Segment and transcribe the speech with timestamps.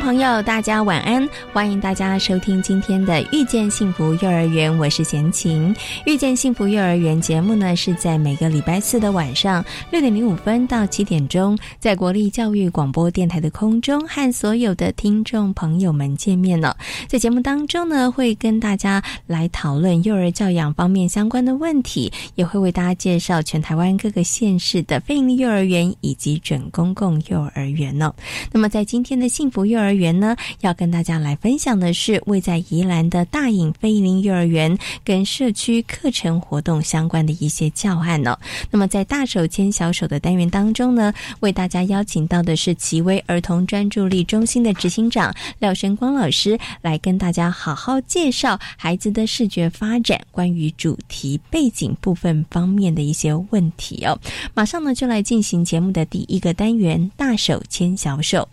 [0.00, 1.28] 朋友，大家晚安！
[1.52, 5.74] 欢迎大家收听今天的《遇见幸福幼儿园》，我是贤琴。
[6.06, 16.74] 《遇见幸福幼儿园》节目呢，是在每个礼拜四的晚上六点零五分到七点钟，在国立教育广播电台的空中和所有的听众朋友们见面了。
[17.06, 28.12] 在节目当中呢，会跟大家来讨论幼儿教养方面相关的问题，也会为大家介绍全台湾各个县市的非营利幼儿园以及准公共幼儿园呢。
[28.50, 30.00] 那么，在今天的幸福幼儿儿。
[30.00, 38.38] 园呢，要跟大家来分享的是位在宜兰的大隐飞林幼儿园跟社区课程活动相关的一些教案呢。
[38.70, 54.18] 那么在大手牵小手的单元当中呢，为大家邀请到的是奇威儿童专注力中心的执行长廖生光老师，来跟大家好好介绍孩子的视觉发展关于主题背景部分方面的一些问题哦。
[54.54, 58.48] 马上呢就来进行节目的第一个单元，大手牵小手。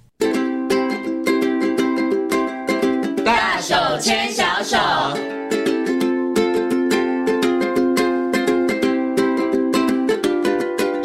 [3.67, 5.46] 手牵小手。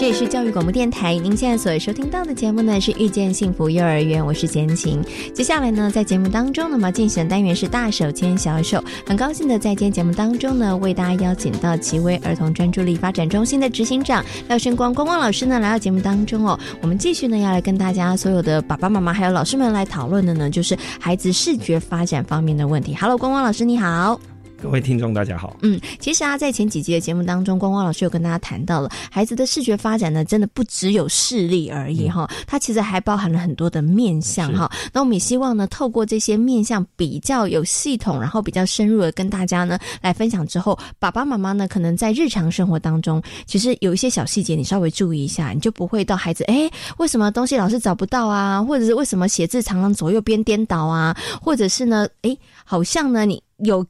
[0.02, 5.00] 这里是教育广播电台，您现在所收听到的节目呢是遇见幸福幼儿园，我是简晴。
[5.32, 8.82] 接下来呢，在节目当中呢，么进行的单元是大手牵小手。
[9.06, 16.58] 很高兴的在今天节目当中呢，为大家邀请到奇威儿童专注力发展中心的执行长廖胜光光光老师呢来到节目当中哦。
[16.80, 22.92] 我们继续呢要来跟大家所有的爸爸妈妈还有老师们来讨论的呢，就是孩子视觉发展方面的问题。
[22.96, 24.20] Hello，光光老师你好。
[24.62, 25.56] 各位听众，大家好。
[25.62, 34.70] 嗯，其实啊，在前几集的节目当中，光光老师有跟大家谈到了孩子的视觉发展呢，真的不只有视力而已哈，它其实还包含了很多的面相哈。
[34.92, 53.84] 那我们也希望呢，透过这些面相比较有系统，然后比较深入的跟大家呢来分享之后，爸爸妈妈呢可能在日常生活当中，其实有一些小细节你稍微注意一下，你就不会到孩子哎为什么东西老是找不到啊，或者是为什么写字常常左右边颠倒啊，或者是呢哎好像呢你有。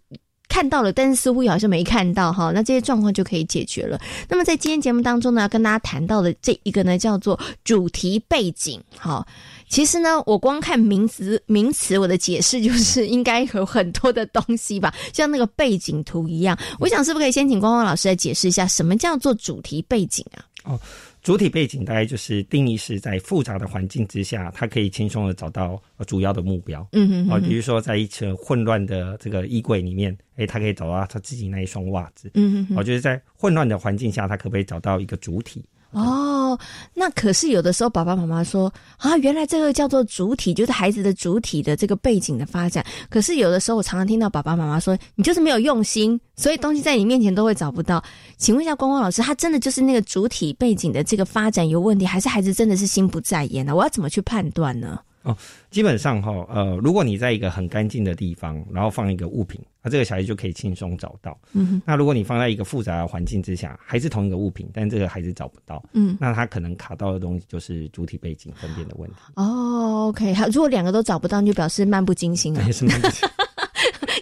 [0.53, 3.99] 看到了，但是似乎好像没看到哈，那这些状况就可以解决了。
[4.29, 8.79] 那么在今天节目当中呢，要跟大家谈到的这一个呢，叫做主题背景。
[8.99, 9.27] 哈，
[9.71, 16.55] 其实呢，我光看名词 名词，我的解释就是应该有很多的东西吧，像那个背景图一样。
[16.79, 20.45] 我想是不是可以先请光光老师来解释一下，什么叫做主题背景啊？
[20.65, 20.79] 哦。
[21.23, 26.87] 主体背景大概就是定义是在复杂的环境之下，他可以轻松的找到主要的目标。
[26.93, 27.31] 嗯嗯。
[27.31, 32.33] 哦，比如说在一层混乱的这个衣柜里面，哎，他可以找到他自己那一双袜子。
[32.35, 32.77] 嗯嗯。
[32.77, 35.65] 哦，就是在混乱的环境下，他可不可以找到一个主体？
[35.93, 36.59] 哦，
[36.95, 42.85] 那可是有的时候爸爸妈妈说啊，原来这个叫做主体，就是孩子的主体的这个背景的发展。
[43.11, 48.03] 可是有的时候我常常听到爸爸妈妈说，你就是没有用心，所以东西在你面前都会找不到。
[48.39, 53.75] 请问一下光光老师，他真的就是那个主体背景的这个发展有问题，还是孩子真的是心不在焉呢？
[53.75, 54.99] 我要怎么去判断呢？
[55.23, 55.37] 哦，
[55.71, 61.39] 基本上哈，呃，如果你在一个很干净的地方，然后放一个物品，那这个小孩就可以轻松找到。
[61.53, 69.17] 嗯哼，那如果你放在一个复杂的环境之下，还是同一个物品，但这个孩子找不到，嗯，那他可能卡到的东西就是主体背景分辨的问题。
[69.37, 72.71] 哦，OK，好，如果两个都找不到，就表示漫不经心啊。
[72.73, 73.29] 是漫不经心。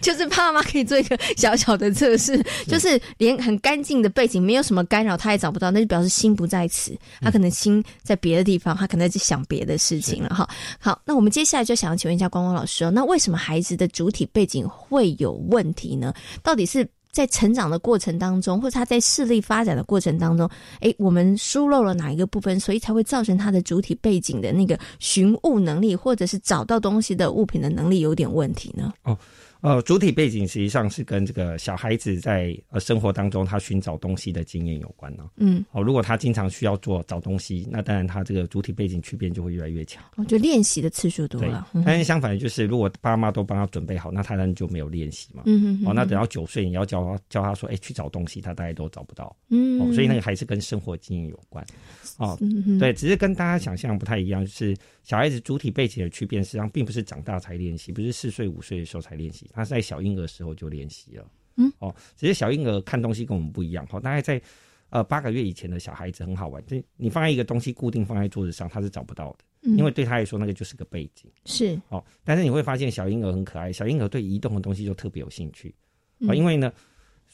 [0.03, 10.49] 就是爸妈可以做一个小小的测试，就是连很干净的背景没有什么干扰，他也找不到，那就表示心不在此，他可能心在别的地方，他可能在想别的事情了哈。
[10.78, 16.15] 好，那我们接下来就想要请问一下光光老师哦，那为什么孩子的主体背景会有问题呢？
[16.42, 20.48] 到底是在成长的过程当中，或者他在视力发展的过程当中，
[20.80, 28.92] 哎，我们疏漏了哪一个部分，所以才会造成他的主体背景的那个寻物能力，或者是找到东西的物品的能力有点问题呢？
[29.03, 29.19] 哦。
[29.62, 35.28] 呃，主体背景实际上是跟这个小孩子在呃生活当中他寻找东西的经验有关呢。
[35.36, 40.03] 嗯，哦，如果他经常需要做找东西，那当然他这个主体背景区别就会越来越强。
[40.16, 41.68] 哦，就练习的次数多了。
[41.84, 45.42] 但是相反，就是如果爸妈都帮他准备好，那他当然就没有练习嘛。
[45.47, 45.86] 嗯嗯。
[45.86, 49.34] 哦，那等到九岁你要教教他教他说，哎，去找东西，他大概都找不到。
[49.48, 51.65] 嗯，哦，所以那个还是跟生活经验有关。
[52.16, 52.39] 哦，
[52.78, 61.30] 对，只是跟大家想象不太一样，就是小孩子主体背景的区别，实际上并不是长大才练习，不是四岁五岁的时候才练习，他是在小婴儿时候就练习了。
[61.56, 63.86] 嗯，哦，只是小婴儿看东西跟我们不一样。
[63.91, 64.41] 哦，大概在
[64.91, 71.30] 呃八个月以前的小孩子很好玩，就你放在一个东西固定放在桌子上，他是找不到的，因为对他来说那个就是个背景。
[71.44, 75.74] 是哦，但是你会发现小婴儿很可爱，小婴儿对移动的东西就特别有兴趣。
[76.20, 76.72] 哦，因为呢。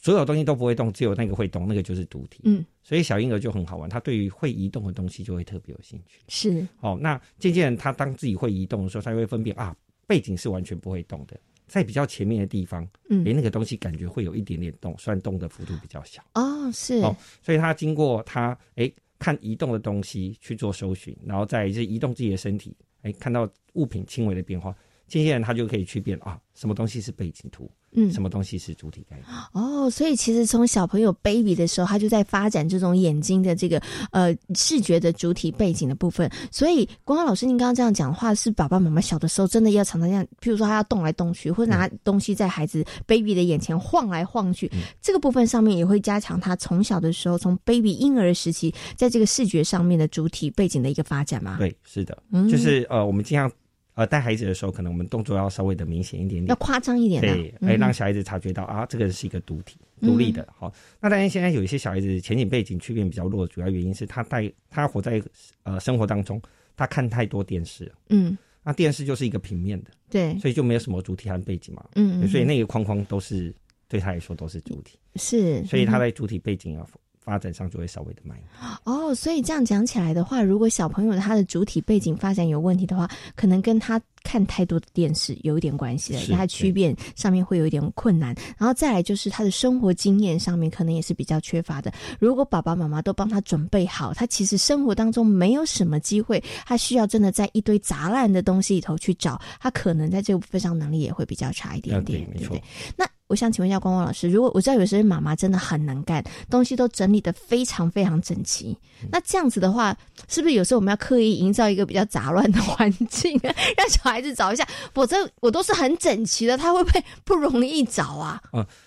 [0.06, 2.42] 所有东西都不会动，只有那个会动，那个就是独体。
[2.44, 6.20] 嗯，所以小婴儿就很好玩，他对于会移动的东西就会特别有兴趣。
[6.28, 9.74] 是哦，那渐渐他当自己会移动的时候，他会分辨啊，
[10.06, 11.36] 背景是完全不会动的，
[11.66, 16.22] 在比较前面的地方，嗯，诶，那个东西感觉会有一点点动，虽然动的幅度比较小。
[16.34, 24.72] 哦，是哦，所以他经过他诶看移动的东西去做搜寻，然后再是移动自己的身体，诶，看到物品轻微的变化。
[25.08, 29.26] 接下来他就可以去变啊，什么东西是背景图，嗯，什么东西是主体概念。
[29.52, 33.80] 哦，所以其实从小朋友 baby 的时候，他就在发展这种眼睛的这个
[34.12, 36.30] 呃视觉的主体背景的部分。
[36.52, 44.70] 所以光光老师，您刚刚这样讲的话，是爸爸妈妈小的时候真的要常常这样，譬如说他要动来动去，或者拿东西在孩子 baby 的眼前晃来晃去，
[45.00, 51.56] 这个部分上面也会加强他从小的时候，从 baby 婴儿时期，在这个视觉上面的主体背景的一个发展吗？
[51.58, 53.50] 对，是的，嗯就是呃，我们经常。
[53.96, 60.46] 呃，带孩子的时候，可能我们动作要稍微的明显一点点，要夸张一点，对，哎，让小孩子察觉到啊，这个是一个独体、独立的。
[60.54, 60.70] 好，
[61.00, 65.22] 那当然现在有一些小孩子前景背景区别比较弱，主要原因是他带他活在
[65.62, 66.38] 呃生活当中，
[66.76, 73.50] 他看太多电视，嗯，那电视就是一个平面的，对，所以就没有什么主体和背景嘛，嗯，所以那个框框都是
[73.88, 76.86] 对他来说都是主体，是，所以他在主体背景啊。
[77.26, 78.38] 发展上就会稍微的慢
[78.84, 88.32] 哦，所以这样讲起来的话，如果小朋友他的主体背景发展有问题的话，可能跟他看太多的电视有一点关系了，他区辨上面会有一点困难。
[88.56, 91.92] 然后再来就是他的生活经验上面可能也是比较缺乏的。
[92.20, 102.62] 如果爸爸妈妈都帮他准备好，他其实生活当中没有什么机会，他需要真的在一堆杂乱的东西里头去找，他可能在这个部分上能力也会比较差一点点，对不对？
[102.96, 103.04] 那。
[103.28, 108.76] 我想请问一下光光老师，如果我知道有些妈妈真的很能干，东西都整理的非常非常整齐，
[109.10, 109.96] 那这样子的话，
[110.28, 114.66] 是不是有时候我们要刻意营造一个比较杂乱的环境， 让小孩子找一下？
[114.94, 118.40] 否则我都是很整齐的，他会不会不容易找啊？
[118.52, 118.85] 嗯，这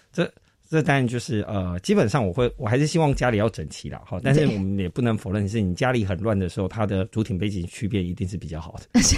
[0.70, 9.02] 这当然就是呃，基本上我会我还是希望家里要整齐啦，哈，但是我们也不能否认是你家里很乱的时候，它的主体背景区别一定是比较好的。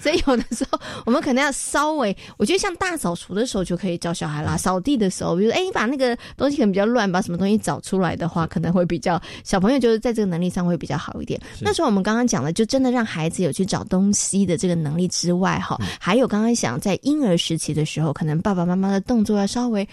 [0.00, 4.56] 所以有的时候我们可能要稍微，我觉得像大扫除的时候就可以教小孩啦。
[4.56, 11.40] 扫地的时候，比如哎，你把那个东西可能比较乱，把什么东西找出来的话，可能会比较小朋友就是在这个能力上会比较好一点。
[11.60, 19.86] 那时候我们刚刚讲的，就真的让孩子有去找东西的这个能力之外，哈，还有刚刚想在婴儿时期的时候，可能爸爸妈妈的动作要稍微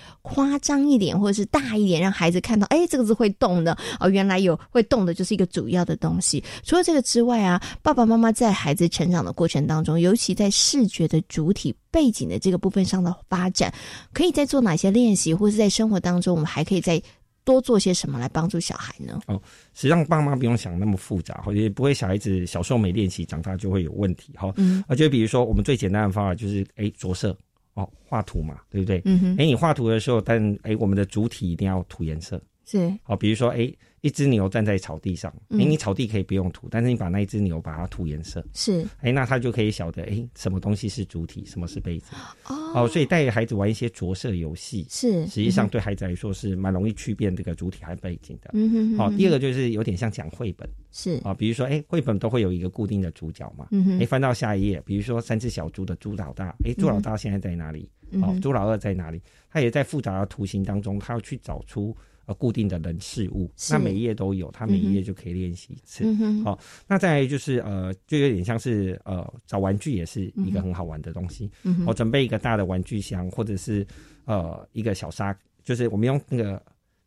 [0.46, 6.44] 夸张一点，或者是大一点，让孩子看到，哎，这个是会动的哦，原来有会动的，就是一个主要的东西。
[6.64, 13.74] 除了这个之外啊，爸爸妈妈在孩子成长的过程当中，尤其在视觉的主体背景的这个部分上的发展，
[14.14, 17.02] 可以在做哪些练习，或是在生活当中，我们还可以再
[17.44, 19.20] 多做些什么来帮助小孩呢？
[19.28, 19.42] 哦，
[19.74, 24.52] 实际上爸妈不用想那么复杂，或者不会小孩子小时候没练习，长大就会有问题哈。
[24.58, 27.38] 嗯，啊，就比如说我们最简单的方法就是，哎，着色
[27.76, 29.02] 哦，画图嘛，对不对？
[29.06, 33.72] 嗯哼，哎，你画图的时候，但哎，我们的主体一定要涂颜色，是好，比如说哎。
[34.06, 42.10] 一只牛站在草地上，哎，你草地可以不用涂，但是你把那一只牛把它涂颜色，是，哎，那他就可以晓得，哎，什么东西是主体，什么是背景，
[42.48, 57.90] 哦，所以带孩子玩一些着色游戏，是，实际上对孩子来说是蛮容易区辨这个主体和背景的，嗯哼，好，第二个就是有点像讲绘本，是，啊，比如说，哎，绘本都会有一个固定的主角嘛，嗯哼，哎，翻到下一页，比如说三只小猪的猪老大，哎，猪老大现在在哪里？
[58.22, 59.20] 哦，猪老二在哪里？
[59.50, 61.98] 他也在复杂的图形当中，他要去找出。
[62.28, 66.06] 呃，固定的人事物，那每一页都有，他每一页就可以练习一次。
[66.44, 71.52] 好，那再就是呃，就有点像是呃，找玩具也是一个很好玩的东西。
[71.86, 73.86] 我准备一个大的玩具箱，或者是
[74.26, 76.60] 呃一个小沙，就是我们用那个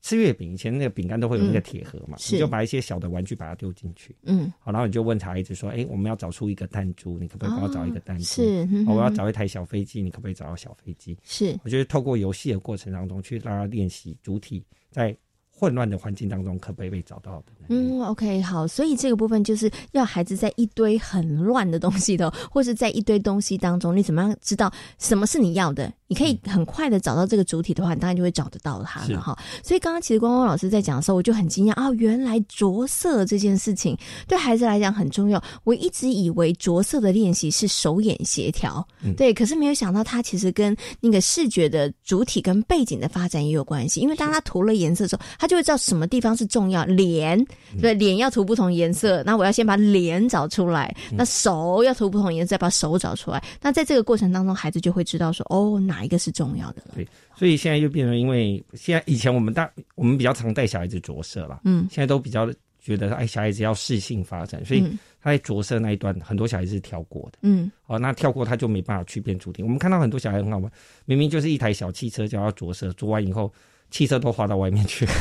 [0.03, 4.15] 吃月饼以前那个饼干都会有那个铁盒嘛，你就把一些小的玩具把它丢进去。
[4.23, 8.25] 嗯，好，然后你就问茶叶子说：“哎，我们要找出一个弹珠，你可不可以帮我找一个弹珠？
[8.25, 11.19] 是，我要找一台小飞机，你可不可以找到小飞机？
[11.25, 14.65] 是，我觉得透过游戏的过程当中去让他练习主体。
[14.91, 15.17] 在
[15.51, 17.53] 混乱的环境当中，可不可以被找到的？
[17.69, 29.39] 嗯，OK，好，所以这个部分就是要孩子在一堆很乱的东西的，或是在一堆东西当中，你怎么样知道什么是你要的，你可以很快的找到这个主体的话，你当然就会找得到它了哈。
[29.63, 33.97] 所以刚刚其实光光老师在讲的时候，我就很惊讶啊，原来着色这件事情
[34.27, 35.43] 对孩子来讲很重要。
[35.65, 38.87] 我一直以为着色的练习是手眼协调，
[39.17, 44.01] 对，可是没有想到它其实跟那个视觉的主体跟背景的发展也有关系。
[44.01, 46.85] 因为当他涂了颜色之后，他就会知道什么地方是重要。
[46.87, 47.45] 脸
[47.81, 50.95] 对脸要涂不同颜色，那我要先把脸找出来。
[51.13, 53.43] 那手要涂不同颜色，再把手找出来。
[53.61, 56.95] 那在这个过程当中，孩子就会知道说，哦，哪一个是重要的了。
[56.95, 62.51] 对，所以现在就变成，因为现在以前我们大我们比较常带小孩子着色了，嗯，现在都比较
[62.81, 64.83] 觉得，哎，小孩子要适性发展，所以
[65.21, 69.63] 他在着色那一段，很多小孩子是跳过的，嗯，哦，那跳过他就没办法去变主题。
[69.63, 70.71] 我们看到很多小孩很好玩，
[71.05, 73.53] 明明就是一台小汽车，就要着色，着完以后，
[73.91, 75.07] 汽车都滑到外面去。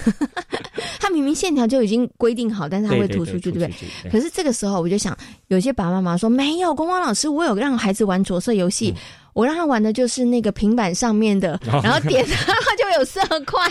[0.99, 3.71] 他明明线条就已经规定好，但是他会涂出去，对不对？
[4.11, 5.17] 可是这个时候，我就想，
[5.47, 8.93] 有些爸爸妈妈说，没有，光光老师，我有让孩子玩着色游戏，
[9.37, 13.69] 我让他玩的就是那个平板上面的，然后点它就有色块。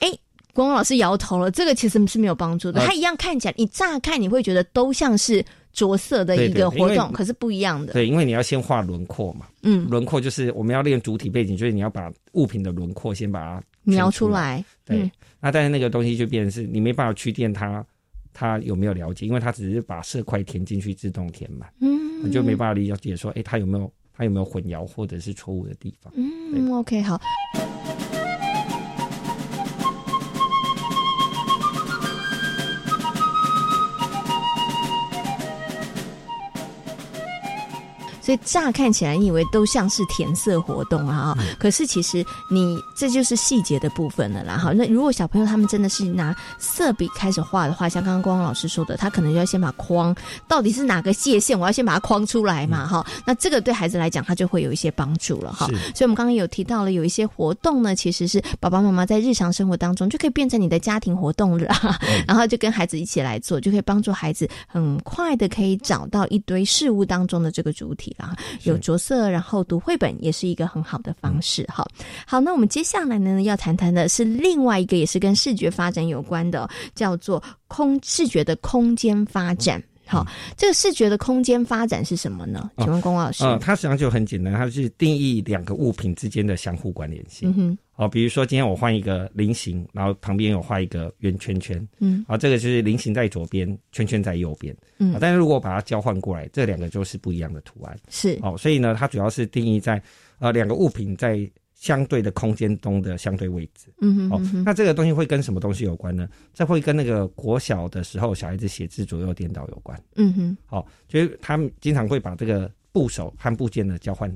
[0.00, 0.10] 哎，
[0.52, 2.84] 光光老师摇头了，这个其实是没有帮助的。
[2.84, 5.42] 它一样看起来，你乍看你会觉得都像是
[5.72, 7.94] 着色的一个活动，可是不一样的。
[7.94, 15.10] 对，因为你要先画轮廓嘛，嗯，轮廓就是我们要练主体背景，就是你要把物品的轮廓先把它描出来，对。
[15.40, 17.82] 那但是那个东西就变成是你没办法去垫它，
[18.34, 19.24] 它有没有了解？
[19.24, 23.90] 因为它只是把色块填进去自动填满，嗯，你就没办法理解说，哎，它有没有
[24.20, 26.12] 它有没有混淆或者是错误的地方？
[26.14, 27.18] 嗯，OK，好。
[38.20, 44.56] 所以乍看起来，你以为都像是填色活动啊，可是其实你这就是细节的部分了啦。
[44.56, 50.14] 哈，那如果小朋友他们真的是拿色笔开始画的话，像刚刚光光老师说的，他可能就要先把框
[50.46, 52.86] 到底是哪个界限，我要先把它框出来嘛。
[52.86, 55.52] 哈，那这个对孩子来讲，他就会有一些帮助了。
[55.52, 61.74] 哈，所以我们刚刚有提到了有一些活动呢，其实是爸爸妈妈在日常生活当中就可以变成你的家庭活动了，
[62.26, 68.09] 然后就跟孩子一起来做，就可以帮助孩子很快的可以找到一堆事物当中的这个主体。
[68.16, 71.64] 啊，有着色，然后读绘本也是一个很好的方式。
[71.64, 71.86] 哈，
[72.26, 79.82] 好，那我们接下来呢要谈谈的是另外一个也是跟视觉发展有关的，叫做空视觉的空间发展。
[80.10, 80.26] 好，
[80.56, 82.68] 这个视觉的空间发展是什么呢？
[82.78, 83.44] 请问龚老师。
[83.44, 87.48] 啊，它实际上就很简单，它是定义两个物品之间的相互关联性。
[87.50, 87.78] 嗯哼。
[87.92, 91.88] 好，比如说今天我换一个菱形，然后旁边有画一个圆圈圈。
[92.00, 92.24] 嗯。
[92.26, 94.76] 好，这个就是菱形在左边，圈圈在右边。
[94.98, 95.16] 嗯。
[95.20, 97.96] 但是如果把它交换过来，这两个就是不一样的图案。
[98.08, 98.36] 是。
[98.42, 100.02] 哦，所以呢，它主要是定义在
[100.40, 101.48] 呃两个物品在。
[101.80, 106.28] 相对的空间中的相对位置，嗯哼，哦，那这个东西会跟什么东西有关呢？
[106.52, 114.30] 这会跟那个国小的时候小孩子写字左右颠倒有关，嗯哼，好，就是他们经常会把这个部首和部件的交换，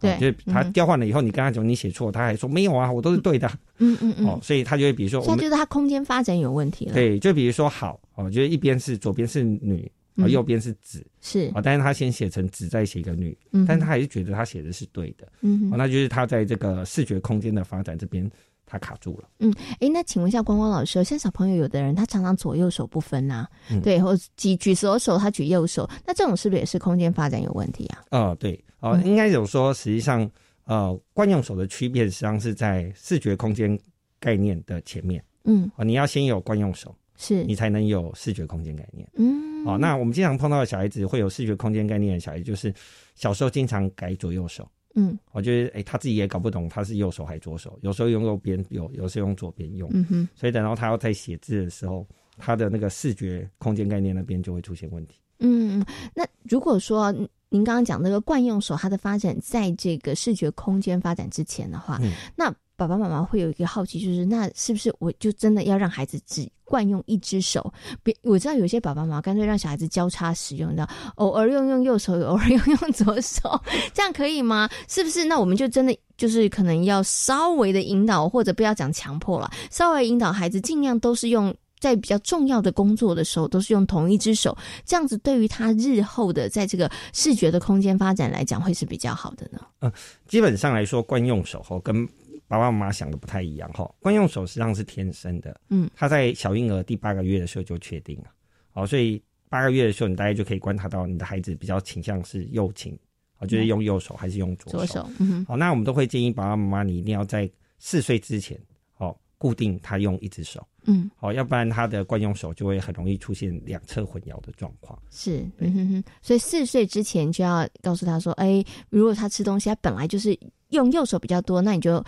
[0.00, 9.88] 对，就是他交换了以后，你跟他讲你写错，他还说没有啊，我都是对的，嗯嗯嗯，哦，所以他就会比如说，我觉得他空间发展有问题了，对，就比如说好，哦，就是一边是左边是女。
[10.22, 11.50] 啊，右边是子是。
[11.54, 18.28] 啊，但是他先写成子，再写一个女，嗯，但是他还是觉得他写的是对的，嗯，哦，那就是他在这个视觉空间的发展这边
[18.66, 23.46] 他卡住了，嗯，哎，那请问一下光光老师，现在小朋友有的人他常常左右手不分呐，
[23.82, 28.02] 对，或举举左手他举右手，那这种是不是也是空间发展有问题啊？
[28.10, 30.30] 哦，对，哦，应该有说，实际上
[30.64, 33.76] 呃，惯用手的区别实际上是在视觉空间
[34.20, 36.94] 概念的前面，嗯，哦，你要先有惯用手。
[37.20, 39.06] 是你才能有视觉空间概念。
[39.14, 42.72] 嗯，哦，那我们经常碰到的小孩子会有视觉空间概念的小孩，就是
[43.14, 44.66] 小时候经常改左右手。
[44.94, 49.88] 嗯，我觉得，哎，他自己也搞不懂他是右手还是左手，有时候用右边有，有时候用左边用。
[49.92, 52.06] 嗯哼，所以等到他要在写字的时候，
[52.38, 55.20] 他的那个视觉空间概念那边就会出现问题。
[55.40, 55.84] 嗯，
[56.14, 57.12] 那如果说
[57.50, 62.00] 您刚刚讲那个惯用手，它的发展在这个视觉空间发展之前的话，
[62.34, 62.50] 那。
[62.80, 67.70] 爸爸妈妈会有一个好奇，就是那是不是我就真的要让孩子只惯用一只手？
[68.02, 73.60] 别我知道有些爸爸妈妈干脆让小孩子交叉使用，的偶尔用用右手，偶尔用用左手，
[73.92, 74.66] 这样可以吗？
[74.88, 75.26] 是不是？
[75.26, 84.56] 那我们就真的就是可能要稍微的引导，或者不要讲强迫了，稍微引导孩子尽量都是用在比较重要的工作的时候都是用同一只手，
[84.86, 89.60] 这样子对于他日后的在这个视觉的空间发展来讲会是比较好的呢？
[89.80, 89.92] 嗯，
[90.26, 92.08] 基本上来说，惯用手后跟
[92.50, 98.24] 爸爸妈妈想的不太一样哈，惯用手实际上是天生的，嗯，他在小婴儿第八个月的时候就确定了，
[98.72, 102.98] 好，所以八个月的时候你大概就可以观察到你的孩子比较倾向是右倾，
[103.36, 108.58] 啊，就是用右手还是用左手，嗯那我们都会建议爸爸妈妈你一定要在四岁之前，
[108.96, 114.98] 哦，固定他用一只手，嗯，好，要不然他的惯用手就会很容易出现两侧混淆的状况。
[115.10, 120.38] 是，嗯哼哼，所以四岁之前就要告诉他说，哎，如果他吃东西，他本来就是。
[120.70, 122.00] 用右手比较多，那你就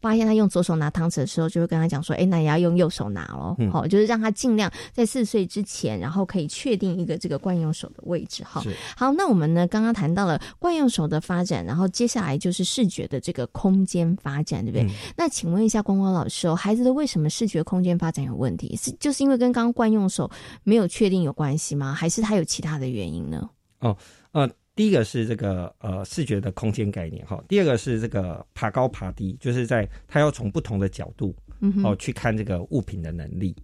[0.00, 8.42] 发现他用左手拿汤匙的时候，就会跟他讲说：“哎，那也要用右手拿哦。”好，就是让他尽量在四岁之前，然后可以确定一个这个惯用手的位置。
[8.42, 8.62] 哈，
[8.96, 14.88] 好，那我们呢刚刚谈到了惯用手的发展，然后接下来就是视觉的这个空间发展，对不对？
[15.14, 18.76] 那请问一下光光老师哦，孩子的为什么视觉空间发展有问题？
[18.76, 20.30] 是就是因为跟刚刚惯用手
[20.64, 21.92] 没有确定有关系吗？
[21.92, 23.48] 还是他有其他的原因呢？
[23.80, 23.96] 哦，
[24.32, 24.50] 呃。
[24.76, 31.34] 第一个是这个呃视觉的空间概念哈，第二个是这个爬高爬低，就是在他要从不同的角度
[31.82, 33.56] 哦去看这个物品的能力，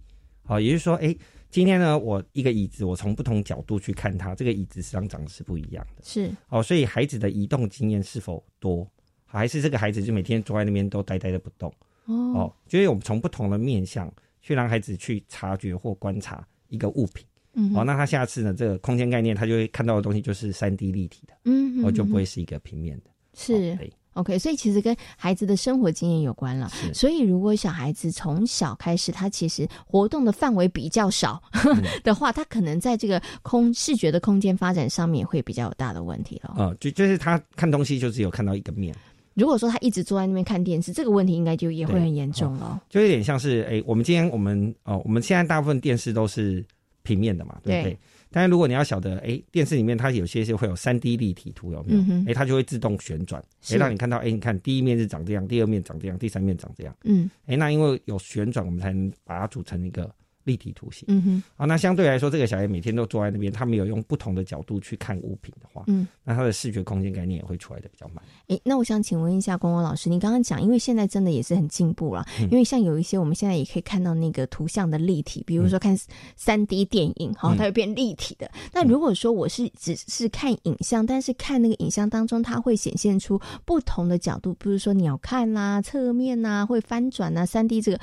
[0.43, 1.15] 好，也就是说，哎，
[1.51, 8.83] 今天呢，我一个椅子，我从不同角度去看它，这个椅子实际上长得是不一样的，是哦，所以孩子的移动经验是否多，
[9.23, 11.71] 还是这个孩子就每天坐在那边都呆呆的不动
[12.05, 14.11] 哦，就是我们从不同的面向
[14.43, 17.25] 去让孩子去察觉或观察一个物品。
[17.55, 18.53] 嗯，哦，那他下次呢？
[18.53, 23.11] 这个空间概念，他就会看到的东西就是三 D 立体的，嗯，哦，就不会是一个平面的。
[23.35, 23.77] 是
[24.13, 26.67] ，OK，所以其实跟孩子的生活经验有关了。
[26.95, 31.41] 所以如果小孩子从小开始，他其实活动的范围比较少
[32.03, 36.55] 的话，他可能在这个空视觉的空间发展上面会比较有大的问题了。
[36.57, 38.95] 啊，就就是他看东西就只有看到一个面。
[39.35, 42.81] 如果说他一直坐在那边看电视，这个问题应该就也会很严重了。
[42.89, 46.65] 就有点像是，哎，我们今天我们哦，我们现在大部分电视都是。
[47.05, 47.97] 平面的嘛，对不对？
[48.31, 52.01] 但是如果你要晓得，哎，电视里面它有些是会有三 D 立体图，有没有？
[52.27, 56.95] 哎，它就会自动旋转，哎，让你看到，哎，你看第一面是长这样，第二面长这样，第三面长这样。
[57.03, 60.09] 嗯，哎，那因为有旋转，我们才能把它组成一个。
[60.43, 68.23] 立体图形，嗯哼，啊，那相对来说，这个小孩每天都坐在那边，他没有用不同的角度去看物品的话，嗯，那他的视觉空间概念也会出来的比较慢。
[68.47, 75.97] 诶，那我想请问一下光光老师，你刚刚讲，因为现在真的也是很进步了，因为像有一些我们现在也可以看到那个图像的立体，比如说看
[76.35, 78.51] 三 D 电影，哈，它会变立体的。
[78.73, 87.99] 那如果说我是只是看影像，但是看那个影像当中，它会显现出不同的角度，比如说鸟看啦、侧面呐、会翻转呐、三 D 这个，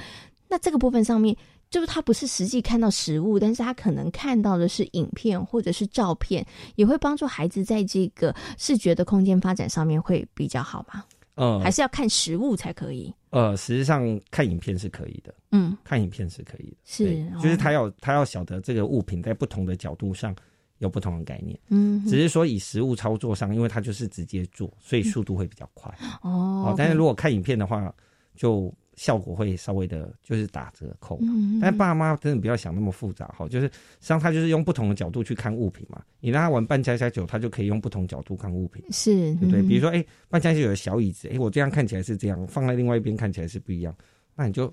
[0.48, 1.36] 那这个部分上面。
[1.70, 11.04] 就是他不是实际看到实物，但是他可能看到的是影片或者是照片，也会帮助孩子在这个视觉的空间发展上面会比较好吗？
[11.36, 13.14] 嗯，还是要看实物才可以。
[13.30, 20.34] 呃，实际上看影片是可以的，嗯，看影片是可以的，是，就是他要他要晓得这个物品在不同的角度上
[20.78, 25.96] 有不同的概念，嗯，只是说以实物操作上，因为他就是直接做，所以速度会比较快。
[26.22, 27.94] 哦，但是如果看影片的话，
[28.34, 28.74] 就。
[29.00, 31.18] 效果会稍微的，就是打折扣。
[31.22, 36.02] 嗯，但爸妈真的不要想那么复杂哈，就是实际上他就是用不同的角度去看物品嘛。
[36.20, 39.62] 你让他玩半家家酒，他就可以用不同角度看物品，是，对不对？
[39.62, 43.96] 比如说，哎，扮家家酒的小椅子，哎，我这样看起来是这样，放在另外一边看起来是不一样，
[44.36, 44.66] 那你就，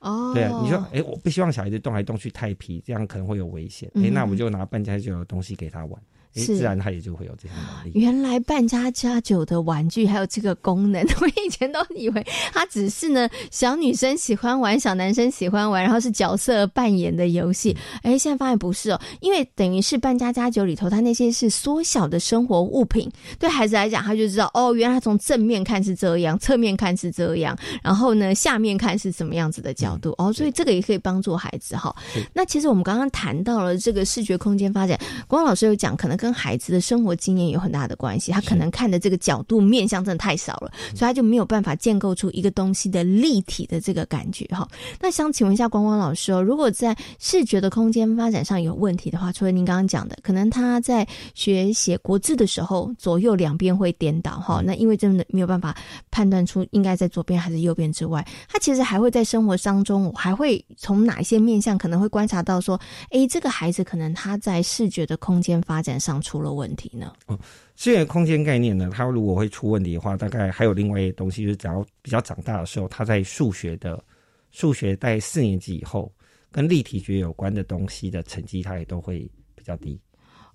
[0.00, 3.88] 哦，对啊，你说，哎，我不希望小孩子动来动去太皮，这样可能会有危险。
[3.94, 6.02] 哎，那我们就拿扮家家酒的东西给他玩。
[6.44, 7.98] 自然他也就会有这样能力。
[7.98, 17.76] 原来扮家家酒的玩具还有这个功能， 我以前都以为它只是呢小女生喜欢玩，小男生喜欢玩，然后是角色扮演的游戏。
[18.02, 31.94] 哎，现在发现不是哦，因为等于是扮家家酒里头，它那些是缩小的生活物品，对孩子来讲，他就知道哦，原来从正面看是这样，侧面看是这样，然后呢下面看是什么样子的角度哦，所以这个也可以帮助孩子哈。
[32.32, 44.68] 那其实我们刚刚谈到了这个视觉空间发展，光老师有讲，可能跟跟孩子的生活经验有很大的关系，他可能看的这个角度面向真的太少了，所以他就没有办法建构出一个东西的立体的这个感觉哈。
[45.00, 55.74] 那想请问一下光光老师哦，如果在视觉的空间发展上有问题的话，除了您刚刚讲的，可能他在学写国字的时候，左右两边会颠倒哈，那因为真的没有办法
[56.10, 62.78] 判断出应该在左边还是右边之外，他其实还会在生活当中，还会从哪一些面向可能会观察到说，
[63.12, 66.07] 哎，这个孩子可能他在视觉的空间发展上。
[66.22, 67.12] 出了问题呢？
[67.26, 67.38] 哦，
[67.76, 74.02] 视觉空间概念呢，它如果会出问题的话，大概还有另外一个东西，就是只要比较长大的时候，他在数学的
[74.50, 76.10] 数学在四年级以后，
[76.50, 79.20] 跟立体学有关的东西的成绩，它也都会
[79.54, 80.00] 比较低。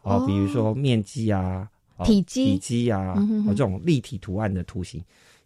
[0.01, 1.69] 哦，比如说面积啊、
[2.03, 3.15] 体积、体积啊，
[3.49, 4.99] 这种立体图案的图形，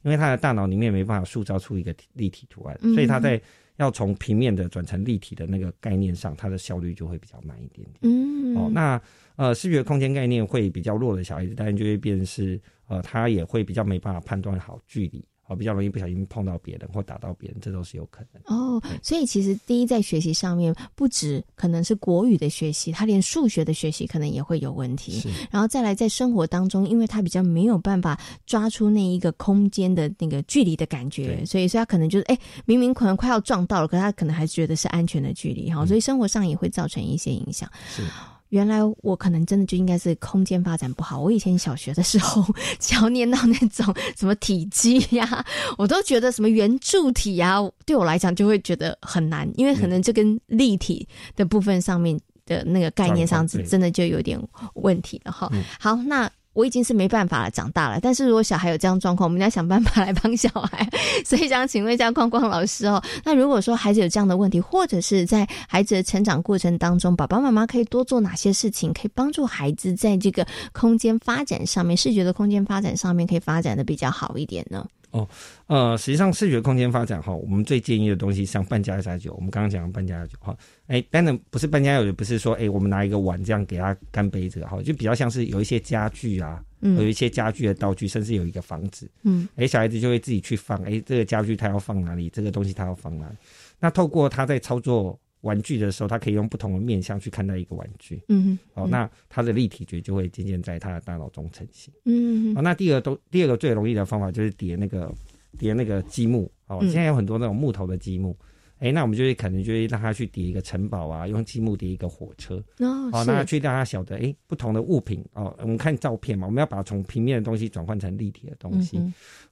[0.03, 3.41] 因为他的大脑里面没办法塑造出一个立体图案，所以他在。
[3.77, 8.11] 要从平面的转成立体的那个概念上，它的效率就会比较慢一点点。
[8.11, 8.99] 嗯，哦，那
[9.37, 18.41] 呃，视觉空间概念会比较弱的小孩子，当然就会变是呃，他也会比较没办法判断好距离，啊，比较容易不小心碰到别人或打到别人，这都是有可能。
[18.45, 25.21] 哦，所以其实第一在学习上面，不止可能是国语的学习，他连数学的学习可能也会有问题。
[25.51, 37.69] 然后再来在生活当中，因为他比较没有办法抓出那一个空间的那个距离的感觉，所以所以他可能就是哎，明明可能快要撞到了，可他可能还觉得是安全的距离哈，所以生活上也会造成一些影响。
[37.87, 38.01] 是。
[38.49, 41.19] 原来我可能真的就应该是空间发展不好。
[41.19, 42.45] 我以前小学的时候，
[42.79, 45.45] 只要念到那种什么体积呀，
[45.77, 54.39] 我都觉得什么圆柱体呀，对我来讲就会觉得很难，因为可能这跟立体的部分上面的那个概念上，真的就有点
[54.75, 55.51] 问题了哈。
[55.79, 56.29] 好，那。
[56.57, 57.99] 我已经是没办法了，长大了。
[58.01, 60.89] 但是如果小孩有这样状况，我们要想办法来帮小孩。
[61.23, 74.83] 所以想请问一下光光老师哦，那如果说孩子有这样的问题，或者是在孩子的成长过程当中，爸爸妈妈可以多做哪些事情，可以帮助孩子在这个空间发展上面，视觉的空间发展上面可以发展的比较好一点呢？
[75.11, 75.27] 哦，
[75.67, 93.35] 呃，实际上视觉空间发展哈，我们最建议的东西像半加加酒，我们刚刚讲的半加加酒哈，哎，当然不是半加酒，不是说哎，我们拿一个碗这样给他干杯子哈，就比较像是有一些家具啊，有一些家具的道具，甚至有一个房子，嗯，哎，小孩子就会自己去放，哎，这个家具他要放哪里，这个东西他要放哪里，
[93.79, 95.19] 那透过他在操作。
[95.47, 98.21] 玩具的时候，他可以用不同的面向去看待一个玩具。
[98.27, 101.93] 嗯，哦，那他的立体觉就会渐渐在他的大脑中成型。
[102.03, 105.09] 嗯，哦，那第二都第二个最容易的方法就是叠那个
[105.57, 106.51] 叠那个积木。
[106.67, 108.37] 哦，现在有很多那种木头的积木。
[108.79, 112.57] 哎，那我们就会可能就会让他去叠一个城堡啊，用积木叠一个火车。
[112.77, 118.99] 哦，哦，那去让他晓得，哎，不同的物品哦，我们看照片嘛，我们要把从平面的东西转换成立体的东西。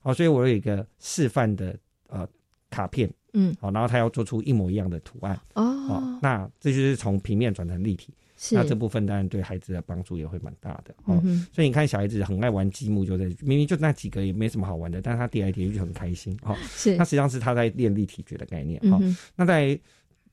[0.02, 1.76] 哦，所以我有一个示范的
[2.08, 2.28] 呃
[2.70, 3.10] 卡片。
[3.38, 8.14] 嗯，好，然后他要做出一模一样的图案哦，那这就是从平面转成立体，
[8.52, 11.22] 那这部分当然对孩子的帮助也会蛮大的哦。
[11.52, 16.56] 所以你看，小孩子很爱玩积木，就在明明就那几个也没什么好玩的，但是他叠来叠去就很开心哦。
[16.62, 18.98] 是，那实际上是他在练立体觉的概念哦。
[19.34, 19.78] 那在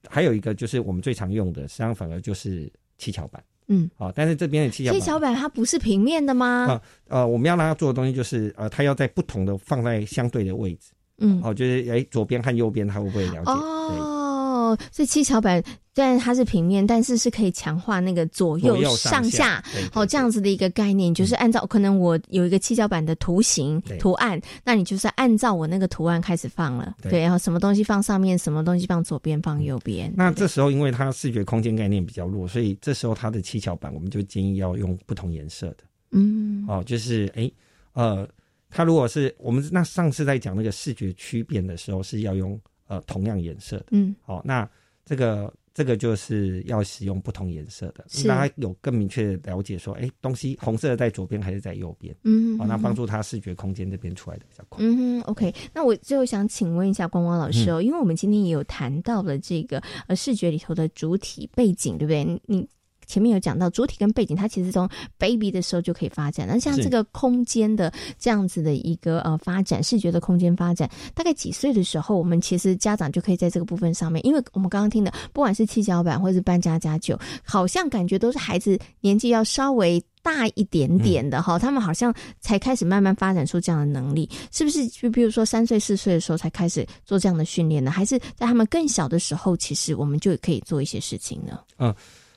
[0.08, 3.44] 还有一个就是我们最常用的，实际上反而就是七巧板。
[3.68, 6.68] 嗯，好，但是这边的七巧板七巧板它不是平面的吗？
[6.70, 10.93] 啊，呃，我们要让他做的东西就是呃，他要在不同的放在相对的位置。
[11.20, 13.52] 嗯，哦，就是哎，左边和右边，他会不会了解？
[13.52, 15.62] 哦，所以七巧板
[15.94, 30.12] 虽然它是平面，但是是可以强化那个左右上下，哦，这样子的一个概念，就是按照可能我有一个七巧板的图形图案，那你就是按照我那个图案开始放了，对，然后什么东西放上面，什么东西放左边，放右边。
[30.16, 35.84] 那这时候，因为它视觉空间概念比较弱，所以这时候它的七巧板，我们就建议要用不同颜色的。
[36.12, 37.52] 嗯，哦，就是哎，
[37.94, 38.28] 呃。
[38.74, 44.68] 它如果是我们那上次在讲那个视觉区变的时候，是要用呃同样颜色的，嗯，好，那
[45.06, 54.84] 这个这个就是要使用不同颜色的，让他有更明确的了解，说，哎，东西红色的在左边还是在右边，嗯，好，那帮助他视觉空间这边出来的比较快。
[54.84, 62.42] 嗯哼，OK，那我最后想请问一下光光老师哦，因为我们今天也有谈到了这个呃视觉里头的主体背景，对不对？
[62.46, 62.68] 你。
[63.14, 66.48] 前面有讲到主体跟背景，它其实从 baby 的时候就可以发展。
[66.48, 84.88] 那像这个空间的这样子的一个呃发展，视觉的空间发展，大概几岁的时候，我们其实家长就可以在这个部分上面，因为我们刚刚听的，不管是七角板或者是搬家家酒，好像感觉都是孩子年纪要稍微大一点点的哈，他们好像才开始慢慢发展出这样的能力，是不是？
[84.88, 87.92] 就比如说三岁四岁的时候才开始做这样的训练呢？
[87.92, 91.60] 还是在他们更小的时候，其实我们就可以做一些事情呢？
[91.78, 91.94] 嗯。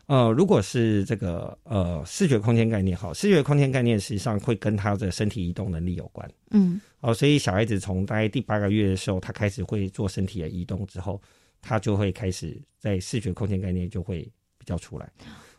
[0.07, 6.31] 呃，如果是这个呃视觉空间概念，好，视觉空间概念实际上会跟他的身体移动能力有关。
[6.51, 11.21] 嗯，哦，所以小孩子从大概第八个月的时候，他开始会做身体的移动之后，
[11.61, 14.23] 他就会开始在视觉空间概念就会
[14.59, 15.11] 比较出来。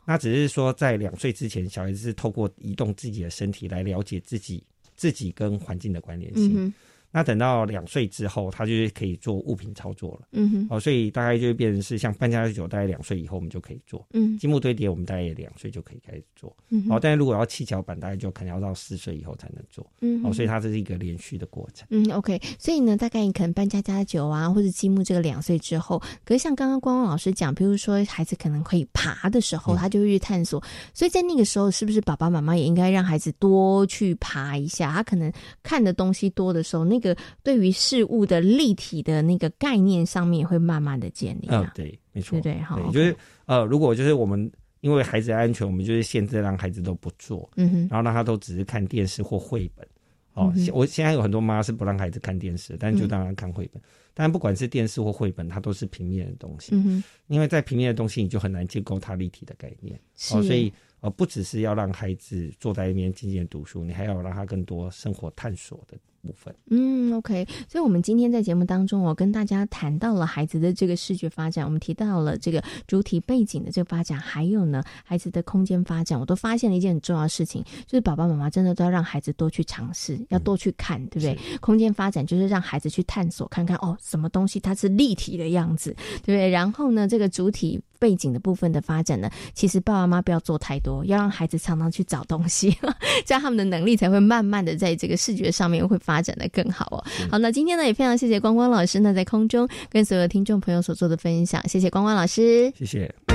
[0.05, 4.63] 那只是说在两岁之前，小孩子是透过移动自己的身体来了解自己
[4.95, 6.73] 自己跟环境的关联性。
[7.17, 10.27] 那等到两岁之后，他就是可以做物品操作了。
[10.33, 14.05] 嗯哼，哦，所以大概就变成是像搬家酒，大概两岁以后我们就可以做。
[14.13, 16.55] 嗯，积木堆叠我们大概也两岁就可以开始做。
[16.69, 19.83] 嗯，哦，但是如果要砌脚板，大概就可能要到四岁以后才能做。
[20.01, 21.87] 嗯，哦，所以它这是一个连续的过程。
[21.89, 30.63] 嗯，OK，所以呢，大概你可能搬家家酒啊，或者积木这个两岁之后，可是像刚刚光光老师讲，比如说孩子可能可以爬的时候，他就会去探索。
[30.93, 34.91] 所以在那个时候，是不是爸爸妈妈也应该让孩子多去爬一下？
[34.91, 35.31] 他可能
[35.63, 37.06] 看的东西多的时候，那个
[37.43, 43.15] 对于事物的立体的那个概念上面会慢慢的建立啊，对，没错，对对，好，就是
[43.45, 49.87] 呃，如果就是我们因为孩子的安全，我们就是限制让孩子都不做，嗯哼，然后让他都只是看电视或绘本，
[50.33, 53.81] 哦，我现在有很多妈是不让孩子看电视，但就让他看绘本，
[54.13, 59.99] 但不管是电视或绘本，它都是平面的东西，嗯哼，因为在平面的东西你就很难建构它立体的概念，
[60.31, 60.71] 哦，所以
[61.15, 65.97] 不只是要让孩子坐在一边静静读书，你还要让他更多生活探索的。
[66.27, 66.53] 部分。
[66.69, 67.47] 嗯，OK。
[67.67, 81.57] 所以，我们今天在节目当中，我跟大家谈到了孩子的这个视觉发展，我们提到了这个主体背景的这个发展，还有呢，孩子的空间发展，我都发现了一件很重要的事情，就是爸爸妈妈真的都要让孩子多去尝试，要多去看，对不对？
[81.61, 86.49] 空间发展就是让孩子去探索，看看哦，什么东西它是立体的样子，对不对？
[86.49, 87.81] 然后呢，这个主体。
[87.99, 92.75] 背景的部分的发展呢，其实爸爸妈妈不要做太多，要让孩子常常去找东西，
[93.25, 97.03] 这样他们的能力才会慢慢的在这个视觉上面会发展的更好哦。
[97.29, 103.26] 好，那今天呢也非常谢谢光光老师呢在空中跟所有听众朋友所做的分享，谢谢光光老师，谢谢。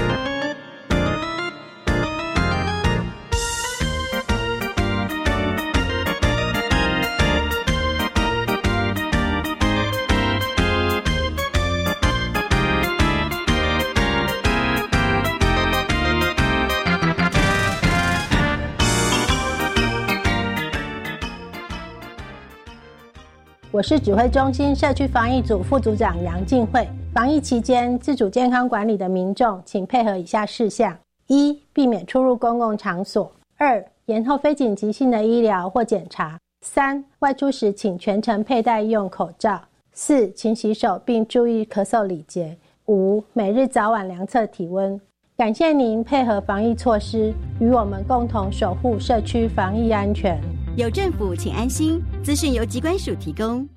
[23.73, 26.87] 我是指挥中心社区防疫组副组长杨静慧。
[27.15, 30.95] 防疫期间，自主健康管理的民众，请配合以下事项：
[31.29, 39.57] 一、避免出入公共场所；二、延后非紧急性的医疗或检查；三、外出时请全程佩戴医用口罩；
[39.95, 42.55] 四、勤洗手并注意咳嗽礼节；
[42.89, 45.01] 五、每日早晚量测体温。
[45.35, 50.39] 感谢您配合防疫措施，与我们共同守护社区防疫安全。
[50.75, 52.03] 有政府，请安心。
[52.25, 53.69] 资讯由机关署提供。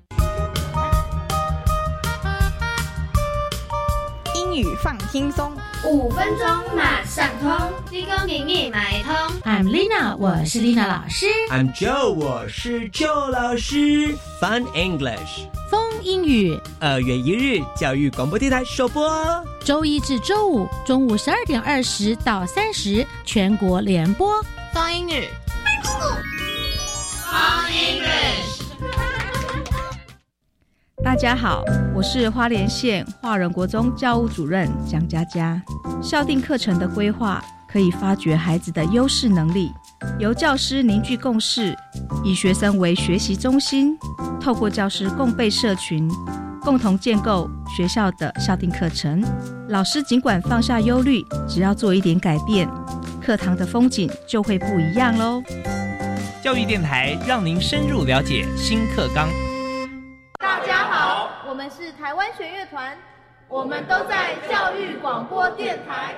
[4.34, 5.52] 英语放轻松，
[5.84, 7.50] 五分钟马上通。
[7.90, 9.14] 立功英语买通。
[9.44, 11.26] I'm Lina，我是 Lina 老师。
[11.50, 14.16] I'm Joe，我是 Joe 老师。
[14.40, 16.58] Fun English，风英语。
[16.80, 19.44] 二月一日，教育广播电台首播。
[19.60, 24.42] 周一至周五中午十二点二十到三十，全国联播。
[24.72, 25.28] 风英语。
[31.04, 31.62] 大家好，
[31.94, 35.60] 我是花莲县华人国中教务主任蒋佳佳。
[36.02, 39.70] 校定课程的规划可以发掘孩子的优势能力，
[40.18, 41.76] 由教师凝聚共识，
[42.24, 43.96] 以学生为学习中心，
[44.40, 46.10] 透过教师共备社群，
[46.60, 49.22] 共同建构学校的校定课程。
[49.68, 52.68] 老师尽管放下忧虑，只要做一点改变，
[53.22, 55.40] 课堂的风景就会不一样喽。
[56.46, 59.28] 教育电台让您深入了解新课纲。
[60.38, 62.96] 大家好，我们是台湾弦乐团，
[63.48, 66.14] 我们都在教育广播电台。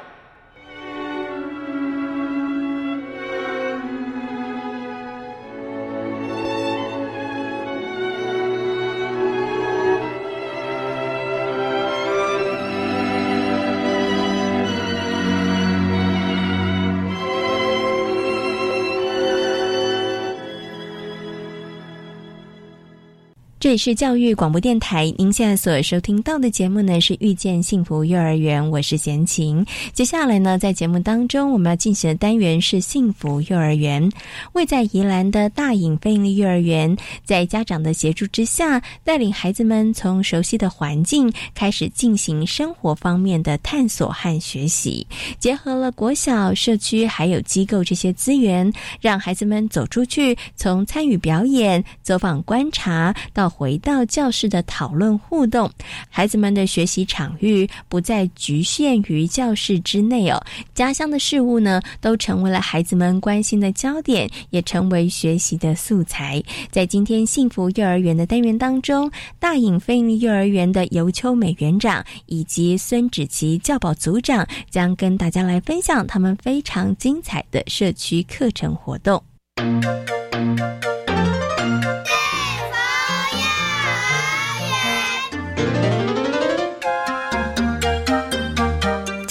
[23.68, 29.62] 这里是教育广播电台，您现在所收听到的节目呢是遇见幸福幼儿园，我是贤琴。
[29.92, 34.10] 接下来呢，在节目当中我们要进行的单元是幸福幼儿园。
[34.54, 45.06] 位在宜兰的大隐非营幼儿园，在家长的协助之下，带领孩子们从熟悉的环境开始进行生活方面的探索和学习，
[45.38, 55.68] 结合了国小、社区还有机构这些资源，让孩子们走出去，从参与表演、走访观察到回到教室的讨论互动，
[56.08, 60.40] 孩子们的学习场域不再局限于教室之内哦。
[60.74, 66.40] 家乡的事物呢，都成为了孩子们关心的焦点，也成为学习的素材。
[66.70, 79.20] 在今天幸福幼儿园的单元当中，大隐飞利幼儿园的尤秋美园长以及孙芷琪教保组长将跟大家来分享他们非常精彩的社区课程活动。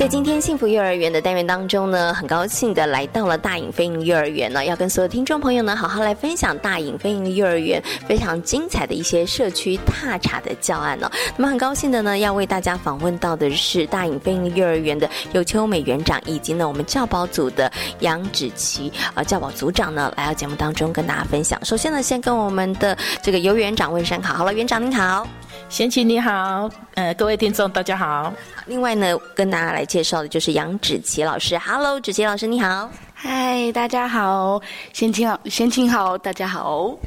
[0.09, 11.11] 今天幸福幼儿园的单元当中呢，很高兴的来到了大隐飞鹰幼儿园呢，要跟所有听众朋友呢好好来分享大隐飞鹰幼儿园非常精彩的一些社区踏查的教案呢。
[11.35, 21.59] 那么很高兴的呢，要为大家访问到的是大隐飞鹰幼儿园的尤秋美园长，以及呢我们教保组的杨芷琪啊教保组长呢来到节目当中跟大家分享。
[21.65, 25.27] 首先呢，先跟我们的这个尤园长问声好，好了，园长您好。
[25.69, 28.33] 贤琴你好，呃，各位听众大家好。
[28.67, 31.57] 另外呢，跟大家来介绍的就是杨芷琪老师。
[31.57, 32.89] Hello，芷琪老师你好。
[33.13, 34.61] 嗨，大家好。
[34.93, 36.97] 贤琴好，贤琴好，大家好。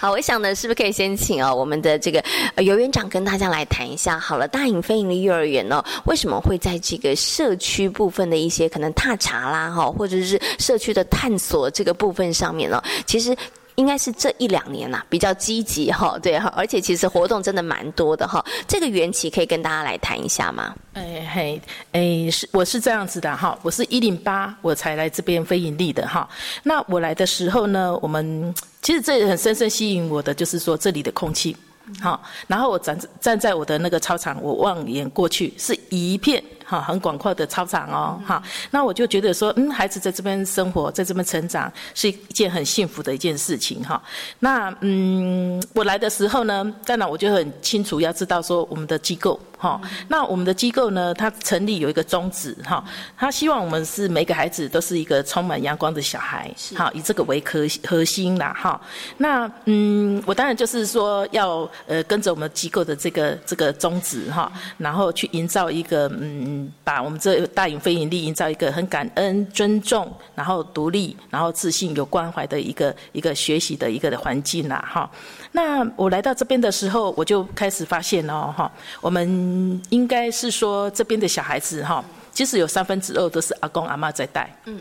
[0.00, 2.22] 好，我想呢，是不是可以先请哦我们的这个
[2.56, 4.18] 尤园长跟大家来谈一下？
[4.18, 12.82] 好了，大隐飞营的幼儿园呢，为什么会在这个社区部分的一些可能踏查啦，哈，或者是社区的探索这个部分上面呢？
[13.06, 13.36] 其实。
[13.80, 18.44] 应该是这一两年呐比较积极哈，对哈，而且其实活动真的蛮多的哈。
[18.68, 20.74] 这个缘起可以跟大家来谈一下吗？
[20.92, 21.62] 哎嘿，
[21.92, 26.28] 哎是我是这样子的哈，我是一零八我才来这边非盈利的哈。
[26.62, 31.56] 那我来的时候呢，我们其实这很深深吸引我的就是说这里的空气。
[32.00, 44.00] 好，然后我站站在我的那个操场，我望眼过去是一片哈很广阔的操场哦，哈，那我就觉得说，嗯，孩子在这边生活，在这边成长是一件很幸福的一件事情哈。
[44.38, 49.40] 那嗯，我来的时候呢，当然我就很清楚要知道说我们的机构。
[49.60, 49.78] 哈，
[50.08, 51.12] 那我们的机构呢？
[51.12, 52.82] 它成立有一个宗旨，哈，
[53.14, 58.80] 他希望我们是每个孩子都是一个充满阳光的小孩，好，以这个为核核心啦，哈。
[59.18, 75.10] 那嗯，我当然就是说要呃跟着我们机构的这个这个宗旨哈，然后去营造一个嗯，把我们这大隐非盈利营造一个很感恩、尊重，然后独立，然后自信、有关怀的一个一个学习的一个的环境啦，哈。
[75.52, 78.70] 那我来到这边的时候，我就开始发现哦，哈，
[79.00, 84.80] 我们应该是说这边的小孩子哈，其实有三分之二都是阿公阿妈在带，嗯，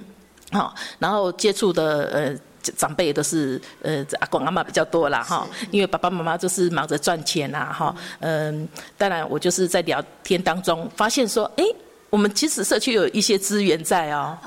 [0.52, 8.68] 好，然后接触的呃长辈都是呃阿公阿妈比较多啦，哈，因为爸爸妈妈就是忙着赚钱啦，哈，嗯，
[8.98, 11.64] 当然我就是在聊天当中发现说，哎，
[12.10, 14.38] 我们其实社区有一些资源在哦。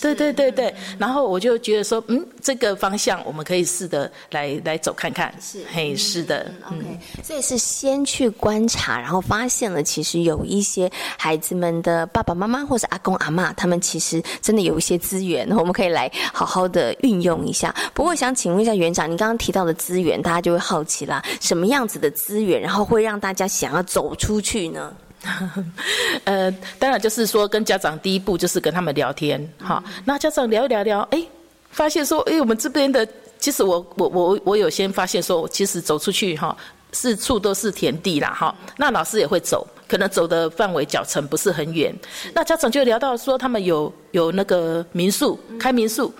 [0.00, 5.32] 对对对对，然后我就觉得说，嗯，这个方向我们可以试着来来走看看。
[5.40, 6.98] 是，嘿，是的，OK。
[7.22, 17.74] 所以是先去观察，然后发现了其实有一些孩子们的爸爸妈妈或者阿公阿妈，他们其实真的有一些资源，我们可以来好好的运用一下。
[17.92, 24.92] 不过想请问一下园长，你刚刚提到的资源，大家就会好奇啦，什么样子的资源，然后会让大家想要走出去呢？
[26.24, 29.82] 呃，当然就是说，跟家长第一步就是跟他们聊天，哈。
[30.04, 31.24] 那家长聊一聊聊，哎，
[31.70, 33.06] 发现说，哎，我们这边的，
[33.38, 36.56] 其实我我我我有先发现说，其实走出去哈，
[36.92, 38.54] 四处都是田地啦，哈。
[38.76, 39.66] 那老师也会走。
[39.92, 41.94] 可能走的范围脚程不是很远，
[42.32, 46.10] 那家长就聊到说他们有有那个民宿开民宿，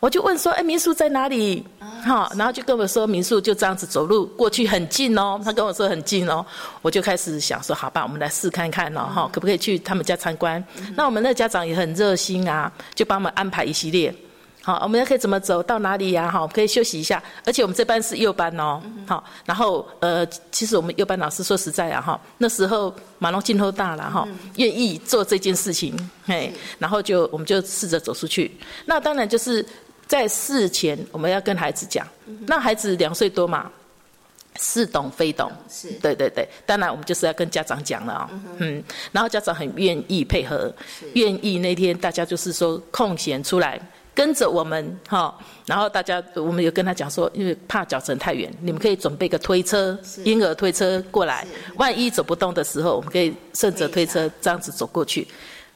[0.00, 1.64] 我就问说，哎，民宿在哪里？
[2.04, 6.44] 哈，然后就跟我说民宿就这样子走路过去很近哦，他跟我说很近哦，
[6.82, 10.62] 我就开始想说，好吧，我们来试看看哦，哈，可不可以去他们家参观？
[10.94, 14.14] 那我们那家长也很热心啊，就帮我们安排一系列。
[14.64, 16.30] 好，我们可以怎么走到哪里呀？
[16.30, 17.20] 哈，可以休息一下。
[17.44, 18.80] 而且我们这班是幼班哦。
[19.08, 24.26] 好，然后呃，其实我们幼班老师说实在啊，哈，那时候马龙镜头大了哈，
[24.58, 25.92] 愿意做这件事情，
[26.24, 28.56] 嘿，然后就我们就试着走出去。
[28.84, 29.66] 那当然就是
[30.06, 32.06] 在事前我们要跟孩子讲，
[32.46, 33.68] 那孩子两岁多嘛，
[34.54, 36.48] 似懂非懂，是对对对。
[36.64, 40.72] 当然我们就是要跟家长讲了啊，嗯，然后家长很愿意配合，
[41.14, 43.80] 愿意那天大家就是说空闲出来。
[44.14, 45.34] 跟着我们哈，
[45.66, 51.46] 然后大家我们有跟他讲说，因为怕脚程太远，你们可以准备个推车，婴儿推车过来，
[51.76, 55.26] 万一走不动的时候，我们可以顺着推车这样子走过去，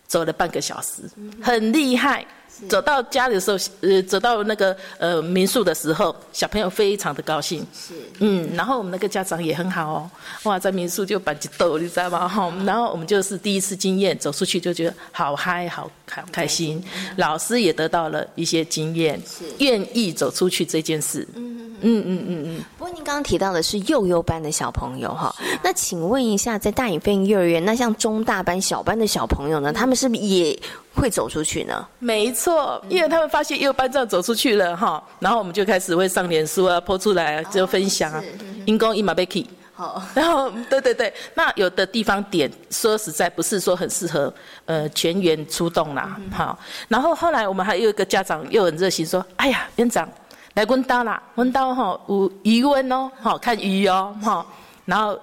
[0.07, 1.03] 走了半个小时，
[1.43, 2.27] 很厉害。
[2.69, 7.67] 走到家里的时候，呃，走到那个呃民宿的时候，小朋友非常的高兴。
[7.75, 10.11] 是，嗯，然后我们那个家长也很好哦，
[10.45, 12.27] 哇，在民宿就板起豆，你知道吗？
[12.27, 16.83] 哈，然后我们就是第一次经验，走出去就觉得好嗨，好好开心。
[17.17, 21.27] 老师也得到了一些经验，是愿意走出去这件事。
[21.35, 22.65] 嗯嗯嗯嗯嗯。
[22.79, 30.59] 不过您刚刚提到的是幼幼班的小朋友哈，那请问一下，在大隐飞幼儿园，那像中大班、小班的小朋友呢，他们是不是也？
[30.97, 31.87] 会走出去呢？
[31.99, 38.23] 没错，因为他们发现又班长走出去了哈，然后我们就开始会上脸书啊，播出来就分享啊，
[38.65, 39.47] 因公一马贝 key。
[39.75, 44.33] 好，然后对对对，那有的地方点说实在不是说很适合
[44.65, 50.09] 呃全员出动啦，好，然后后来我们还有一个家长又很热心说，哎呀院长
[50.55, 54.47] 来温刀啦，温刀哈有鱼温哦，好看鱼哦，哈，
[54.87, 55.19] 然后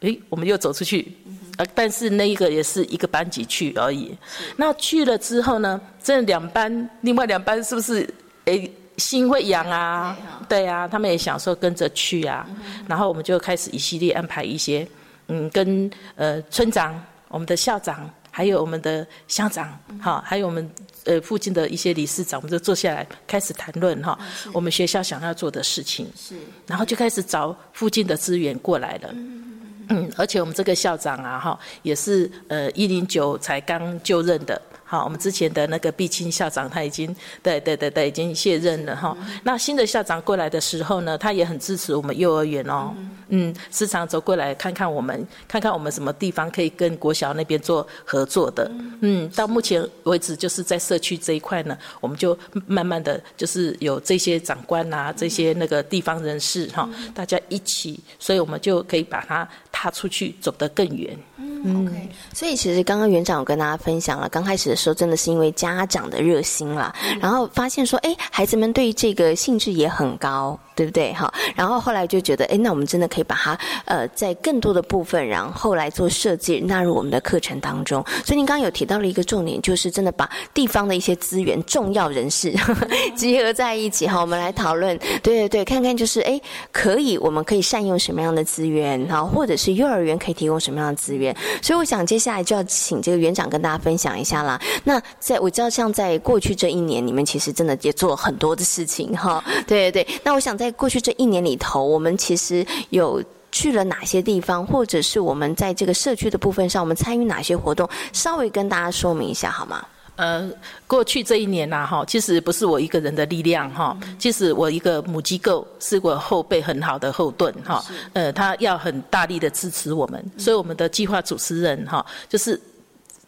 [0.00, 1.14] 诶我们又走出去。
[1.58, 4.16] 呃，但是那一个也是一个班级去而已。
[4.56, 8.08] 那去了之后呢，这两班另外两班是不是
[8.46, 10.16] 诶心会痒啊？
[10.48, 12.46] 对啊，他们也想说跟着去啊。
[12.86, 14.86] 然后我们就开始一系列安排一些，
[15.28, 20.70] 嗯，跟呃村长、我们的校长，还有我们的乡长，哈，还有我们
[21.04, 24.18] 呃附近的一些理事长，我们就坐下来开始谈论哈，
[24.52, 26.10] 我们学校想要做的事情。
[26.14, 26.34] 是，
[26.66, 29.10] 然后就开始找附近的资源过来了。
[29.14, 29.51] 嗯，
[30.16, 39.16] 而且我们这个校长啊，哈，也是呃一零九才刚就任的，好，我们之前的那个毕青校长他已经对对对对已经卸任了哈。
[39.44, 42.94] 那新的校长过来的时候呢，他也很支持我们幼儿园哦，
[43.28, 48.70] 嗯，时常走过来看看我们，看看我们什么地方可以跟国小那边做合作的。
[49.00, 61.18] 嗯，到目前为止就是在社区这一块呢，我们就慢慢的就是有这些长官啊，这些那个地方人士哈，大家一起，所以我们就可以把它踏出去，走得更远。
[61.38, 62.08] 嗯，OK。
[62.32, 70.58] 所以其实刚刚园长有跟大家分享了，刚开始的时候真的是因为家长的热心啦，然后发现说，哎，孩子们对这个兴致也很高。
[70.74, 71.12] 对不对？
[71.12, 78.02] 哈，然后后来就觉得，哎，那我们真的可以把它，呃，在更多的部分，然后来做设计，纳入我们的课程当中。
[78.24, 82.54] 所以您刚刚有提到了一个重点，就是真的把地方的一些资源、重要人士
[83.14, 84.96] 集合在一起，哈，我们来讨论。
[85.22, 86.40] 对对对，看看就是，哎，
[86.72, 91.36] 可以，我们可以善用什么样的资源，哈，或者是是幼儿园可以提供什么样的资源。
[91.60, 94.60] 所以我想接下来就要请这个园长跟大家分享一下啦。
[94.84, 99.44] 那在我知道，像在过去这一年，你们其实真的也做了很多的事情，哈。
[99.66, 100.52] 对对对，那我想。
[100.52, 107.88] 在过去这一年里头，我们其实有去了哪些地方，或者是我们在这个社区的部分上，我们参与哪些活动？
[108.12, 109.84] 稍微跟大家说明一下好吗？
[110.22, 110.48] 呃，
[110.86, 122.60] 过去这一年呐，哈，其实不是我一个人的力量哈，其实我一个母机构是我后辈很好的后盾哈，呃，他要很大力的支持我们，所以我们的计划主持人哈，就是。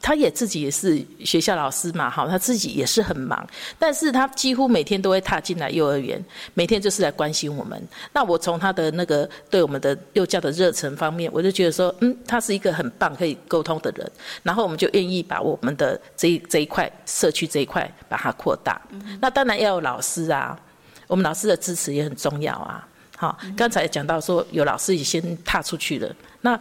[0.05, 3.43] 他也自己也是学校老师嘛，好，他自己也是很忙，
[3.79, 7.83] 但是他几乎每天都会踏进来幼儿园，每天就是来关心我们。
[8.13, 14.13] 那我从他的那个对我们的幼教的热忱方面，我就觉得说，嗯，他是一个很棒可以沟通的人。
[14.43, 18.79] 然后我们就愿意把我们的这一这一块社区这一块把它扩大。
[19.23, 20.55] 那当然要有老师啊，
[21.07, 22.87] 我们老师的支持也很重要啊。
[23.17, 26.61] 好，刚才讲到说有老师也先踏出去了，那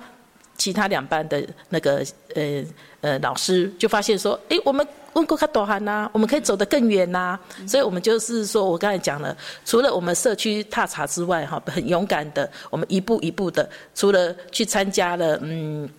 [0.57, 2.03] 其他两班的那个
[2.35, 2.63] 呃。
[3.03, 7.37] 呃，老师就发现说，哎，我们问过卡多寒呐，我们可以走得更远呐，
[7.67, 9.35] 所以我们就是说，我刚才讲了，
[9.65, 15.89] 除了我们社区踏查之外，哈，很勇敢的，我们一步一步的，除了去参加了，嗯。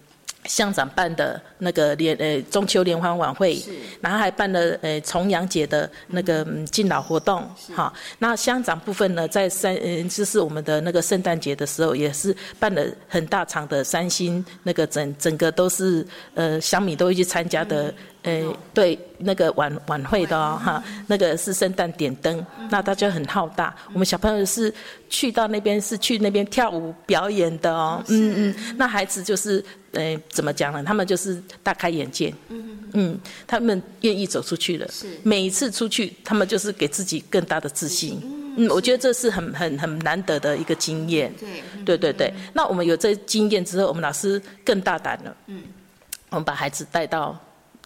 [0.45, 3.63] 乡长办的那个联呃中秋联欢晚会，
[4.01, 7.93] 然后还办了呃重阳节的那个敬老活动，哈。
[8.19, 17.93] 那乡长部分呢，在三呃就是我们的那个圣诞节的时候，也是办了很大场的三星那个整整个都是呃乡民都会去参加的。
[18.25, 23.77] 呃，对，那个晚晚会的哦，哈，那个是圣诞点灯，那大家很浩大。
[23.93, 24.73] 我们小朋友是
[25.11, 29.63] 去到那边是去那边跳舞表演的哦，嗯嗯，那孩子就是
[29.93, 30.83] 呃，怎么讲呢？
[30.83, 34.89] 他们就是大开眼界，嗯嗯，他们愿意走出去了。
[34.91, 38.19] 是，每一次出去，他们就是给自己更大的自信。
[38.57, 41.31] 嗯，我觉得这是很很很难得的一个经验。
[41.39, 42.33] 对，对对对。
[42.55, 45.37] 那我们有这经验之后，我们老师更大胆了。
[45.49, 45.63] 嗯，
[46.31, 47.39] 我们把孩子带到。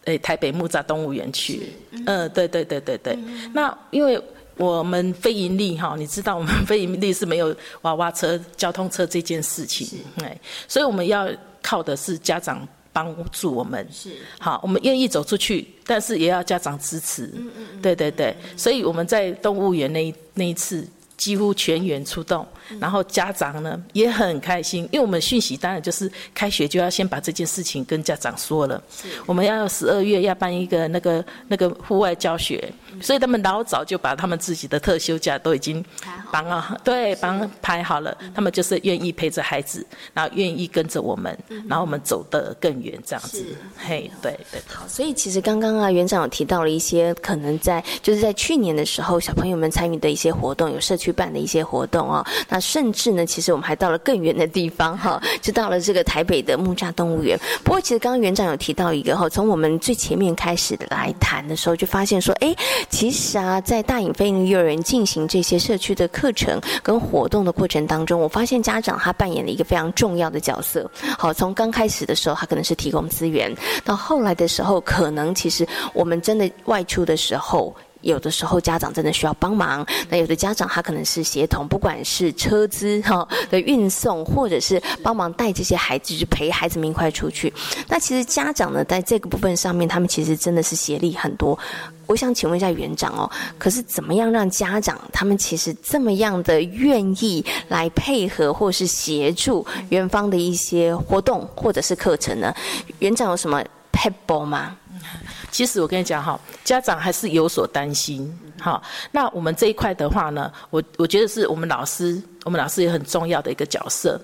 [0.09, 1.73] 诶，台北木栅动物园去，
[2.07, 3.19] 嗯，对对对对对。
[3.53, 4.21] 那因为
[4.57, 11.29] 我们非盈利哈，你知道我们非盈利是没有娃娃车、交通车这件事情，哎，所以我们要
[11.63, 14.17] 靠的是家长帮助我们，是。
[14.39, 20.87] 好，我们愿意走出去，但是也要家长支持，嗯嗯，对对对，所以我们在动物园那那一次。
[21.19, 22.47] 几乎全员出动，
[22.81, 28.83] 然后家长呢也很开心，因为我们讯息当然就是开学就要先把这件事情跟家长说了。
[29.27, 35.85] 我们要十二月要办一个那个那个户外教学，所以他们老早就把他们自己的特休假都已经
[36.31, 38.16] 帮啊，对，帮排好了。
[38.35, 41.37] 他们就是愿意陪着孩子，然后愿意跟着我们，
[41.69, 43.45] 然后我们走得更远这样子。
[43.77, 44.62] 嘿，对对。
[44.66, 51.09] 好，所以其实刚刚啊园长有提到了一些可能在就是在去年的时候，小朋友们参与的一些活动，有社区。
[51.19, 57.39] 办的一些活动哦，那甚至呢，其实我们还到了更远的地方哈， 就到了这个台北的木栅动物园。
[57.63, 62.55] 不过，其实刚刚园长有提到一个哈，从我们最前面开始来谈的时候，就发现说，哎，
[62.89, 70.91] 其实啊，在大隐飞鹰幼儿园进行这些社区的课程跟活动的过程当中，我发现家长他扮演了一个非常重要的角色。
[71.19, 73.55] 好，从刚开始的时候，他可能是提供资源，
[73.85, 77.75] 到后来的时候，可能其实我们真的外出的时候。
[78.09, 87.53] 有的时候家长真的需要帮忙，那有的家长他可能是协同，不管是车资哈的运送，或者是帮忙带这些孩子去陪孩子们一块出去。
[87.87, 91.59] 那其实家长呢，在这个部分上面，他们其实真的是协力很多。
[92.07, 102.55] 我想请问一下园长哦，可是怎么样让家长他们其实这么样的愿意来配合或是协助园方的一些活动或者是课程呢？
[103.01, 104.75] 园长有什么 pebble 吗？
[105.51, 108.33] 其实我跟你讲哈，家长还是有所担心。
[108.61, 108.83] 好，
[109.13, 114.21] 那我们这一块的话呢，我我觉得是我们老师，我们老师也很重要的一个角色。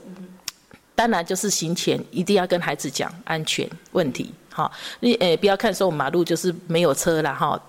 [0.94, 4.32] 当然就是行前一定要跟孩子讲安全问题。
[4.50, 4.70] 好，
[5.00, 7.60] 你诶不要看说我们马路就是没有车了哈，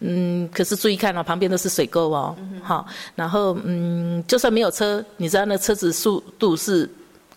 [0.00, 6.88] 嗯，可是注意看哦，旁边都是水沟哦，好，然后嗯，就算没有车，你知道那车子速度是。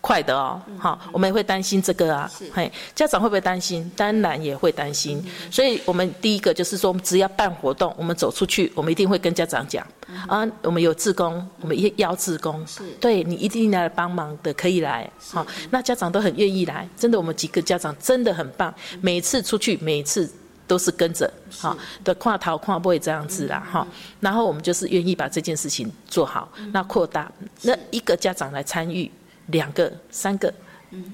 [0.06, 3.90] 快的哦，好，我们也会担心这个啊，嘿，家长会不会担心？
[3.96, 9.84] 当然也会担心，所以我们第一个就是说，只要办活动，我们走出去，我们一定会跟家长讲，
[10.28, 12.64] 啊，我们有志工，我们邀志工，
[13.00, 20.30] 对你一定来帮忙的，可以来，好，那家长都很愿意来，真的，我们几个家长真的很棒，每次出去，每次
[20.68, 23.84] 都是跟着，好，的跨逃跨不会这样子啦，哈，
[24.20, 27.28] 然后我们就是愿意把这件事情做好，那扩大，
[27.62, 29.10] 那一个家长来参与。
[29.46, 30.52] 两个、三个，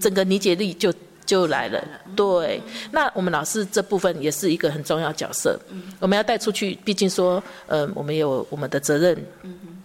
[0.00, 0.92] 整个理解力就
[1.24, 1.82] 就来了。
[2.16, 2.60] 对，
[2.90, 5.58] 那我们老师这部分也是一个很重要角色。
[6.00, 9.26] 我们要带出去，毕竟说，呃，我们有我们的责任。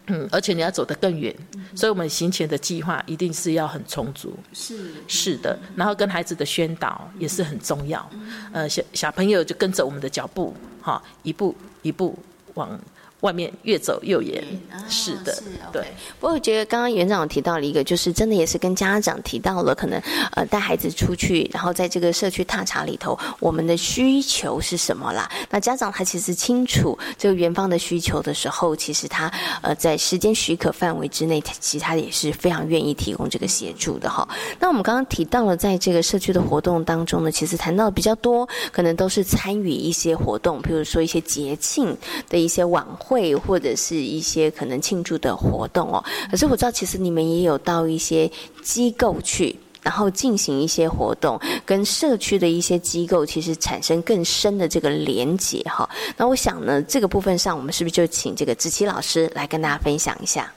[0.10, 1.36] 嗯，而且你要走得更远，
[1.76, 4.34] 所以我们行前的计划一定是要很充足。
[4.54, 8.10] 是是的，然后跟孩子的宣导也是很重要。
[8.54, 12.18] 呃，小小朋友就跟着我们的脚步，哈，一步一步
[12.54, 12.80] 往。
[13.22, 14.43] 外面越走越远，
[14.88, 15.41] 是的，
[15.72, 15.82] 对。
[16.20, 19.99] 不过我觉得刚刚园长提到了一个，就是真的也是跟家长提到了，可能
[20.34, 25.28] 呃带孩子出去，然后在这个社区踏查里头，我们的需求是什么啦？
[25.49, 29.32] 那家长他其实清楚这个园方的需求的时候，其实他
[29.63, 34.28] 呃在时间许可范围之内，其实他也是非常愿意提供这个协助的哈。
[34.59, 41.97] 那我们刚刚提到了，在这个社区的活动当中呢，其实谈到比较多，可能都是参与一些活动，比如说一些节庆
[42.30, 43.07] 的一些晚会。
[43.08, 48.30] 会或者是一些可能庆祝的活动哦，可是我知道其实你们也有到一些
[48.62, 55.89] 机构去，然后进行一些活动，跟社区的一些机构其实产生更深的这个连结哈。
[56.18, 60.51] 那我想呢，这个部分上我们是不是就请这个子琪老师来跟大家分享一下？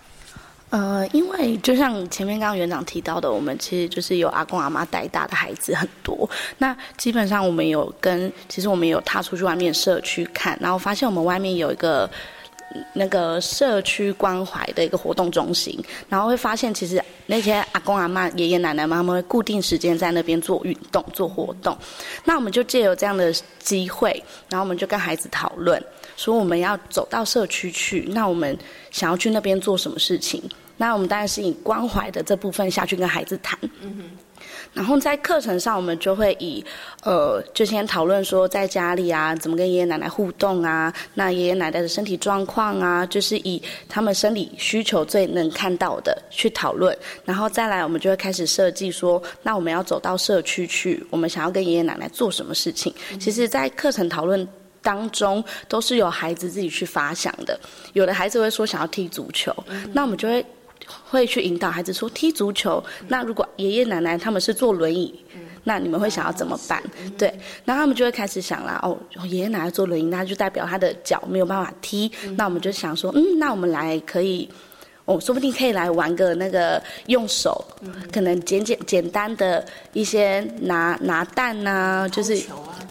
[0.70, 6.28] 呃，因为就像前面刚刚园长提到的，我们其实就是有阿公阿妈带大的孩子很多。
[6.58, 12.10] 那基本上我们有跟，其实我们有踏出去外面社区看，然后发现我们外面有一个。
[12.92, 21.76] 那个社区关怀的一个活动中心，然后会发现，其实那些阿公阿妈、爷爷奶奶妈妈会固定时间在那边做运动、做活动。
[22.24, 25.82] 那我们就借由这样的机会，然后我们就跟孩子讨论，
[26.16, 28.56] 说我们要走到社区去，那我们
[28.90, 30.42] 想要去那边做什么事情？
[30.76, 33.58] 那我们当然是以关怀的这部分下去跟孩子谈。
[33.82, 34.10] 嗯
[34.72, 36.64] 然后在课程上，我们就会以，
[37.02, 52.94] 呃，就先讨论说在家里啊，怎么跟爷爷奶奶互动啊，那爷爷奶奶的身体状况啊，就是以他们生理需求最能看到的去讨论，然后再来，我们就会开始设计说，那我们要走到社区去，我们想要跟爷爷奶奶做什么事情？
[53.18, 54.46] 其实，在课程讨论
[54.80, 57.58] 当中，都是由孩子自己去发想的。
[57.92, 59.52] 有的孩子会说想要踢足球，
[59.92, 60.46] 那我们就会。
[61.04, 62.82] 会去引导孩子说踢足球。
[63.08, 65.24] 那如果爷爷奶奶他们是坐轮椅，
[65.64, 66.82] 那你们会想要怎么办？
[67.18, 67.28] 对，
[67.64, 68.80] 然后他们就会开始想啦。
[68.82, 72.10] 哦，爷爷奶奶坐轮椅，那就代表他的脚没有办法踢。
[72.36, 74.48] 那我们就想说，嗯，那我们来可以，
[75.04, 77.64] 哦，说不定可以来玩个那个用手，
[78.12, 82.42] 可能简简简单的一些拿拿蛋呐，就是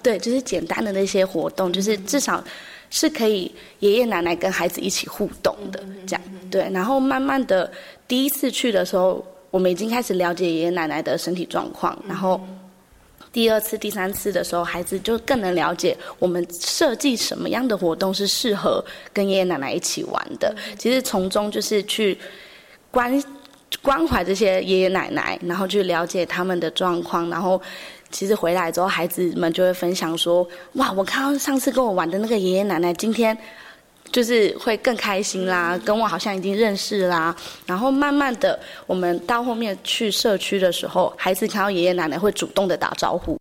[0.03, 2.43] 对，就是简单的那些活动，就是至少。
[2.89, 6.67] 是可以爷爷奶奶跟孩子一起互动的，这样对。
[6.71, 7.71] 然后慢慢的，
[8.07, 11.97] 第一次去的时候，我们已经开始了解爷爷奶奶的身体状况。
[12.07, 12.41] 然后
[13.31, 18.83] 第二次、第三次的时候，孩子就更能了解我们设计什么样的活动是适合
[19.13, 20.55] 跟爷爷奶奶一起玩的。
[20.77, 22.17] 其实从中就是去
[22.89, 23.23] 关
[23.83, 27.61] 关怀这些爷爷奶奶，然后去了解他们的状况，然后。
[28.11, 33.37] 其实回来之后，孩子们就会分享说：“哇，我看到上次跟我玩的那个爷爷奶奶，今天
[34.11, 37.35] 就是会更开心啦，跟我好像已经认识啦。”
[37.67, 43.37] 然后慢慢的，我们到后面去社区的时候，孩子看到爷爷奶奶会主动的打招呼。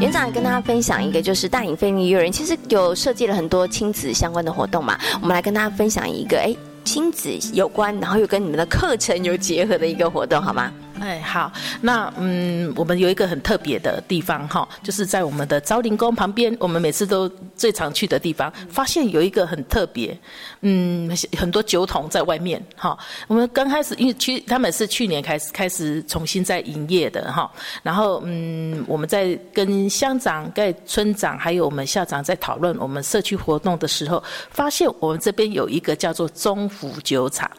[0.00, 6.69] 园长跟大家分享一个，就是大隐飞利幼儿园其实有设计了很多亲子相关的活动嘛，我们来跟大家分享一个，哎。
[6.84, 10.72] 亲子有关，然后又跟你们的课程有结合的一个活动，好吗？
[11.00, 17.26] 哎，好，那嗯，我们有一个很特别的地方哈，就是在我们的昭陵宫旁边，我们每次都
[17.56, 20.16] 最常去的地方，发现有一个很特别，
[20.60, 22.96] 嗯，很多酒桶在外面哈。
[23.28, 27.50] 我们刚开始因为去他们是去年开始开始重新在营业的哈，
[27.82, 37.50] 然后嗯，我们在跟乡长、跟村长还有我们校长在讨论我们社区活动的时候，发现我们这边有一个叫做中福酒厂，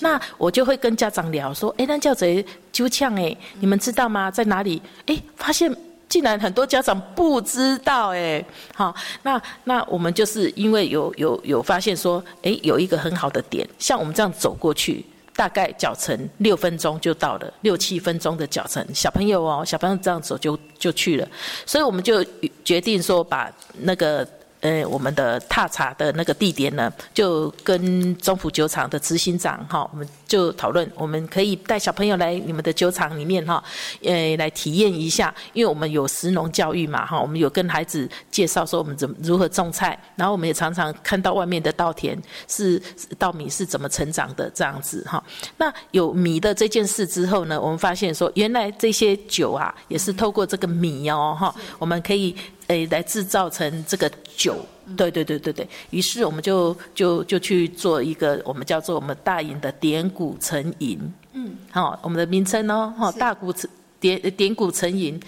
[0.00, 2.44] 那我就会跟家长聊说，哎，那叫谁？
[2.76, 4.30] 就呛哎，你们知道吗？
[4.30, 4.82] 在哪里？
[5.06, 5.74] 哎，发现
[6.08, 15.04] 竟然很多家长不知道哎，好，那那我们就是因为有有有发现说，哎，有一个很好的点，像我们这样走过去，
[15.34, 21.26] 大概脚程六分钟就到了，六七分钟的脚程，小朋友哦，小朋友这样走就就去了，
[21.64, 22.24] 所以我们就
[22.62, 23.50] 决定说把
[23.80, 24.28] 那个。
[24.66, 33.62] 呃，我们的踏茶的那个地点呢，就跟中府酒厂的执行长哈，我们就讨论，我们可以带小朋友来你们的酒厂里面哈，
[34.02, 42.82] 呃，来体验一下，因为我们有食农教育嘛哈，我们有跟孩子介绍说我们怎么如何种菜，然后我们也常常看到外面的稻田是
[43.16, 45.22] 稻米是怎么成长的这样子哈。
[45.58, 52.34] 那有米的这件事之后呢，我们发现说，原来这些酒啊，也是透过这个米哦哈，我们可以。
[52.68, 54.56] 诶，来制造成这个酒，
[54.96, 55.68] 对对对对对。
[55.90, 60.98] 于是我们就就就去做一个我们叫做我们大饮的典古成饮，
[61.32, 65.20] 嗯，好，我们的名称哦，哈，大古成点点古成饮，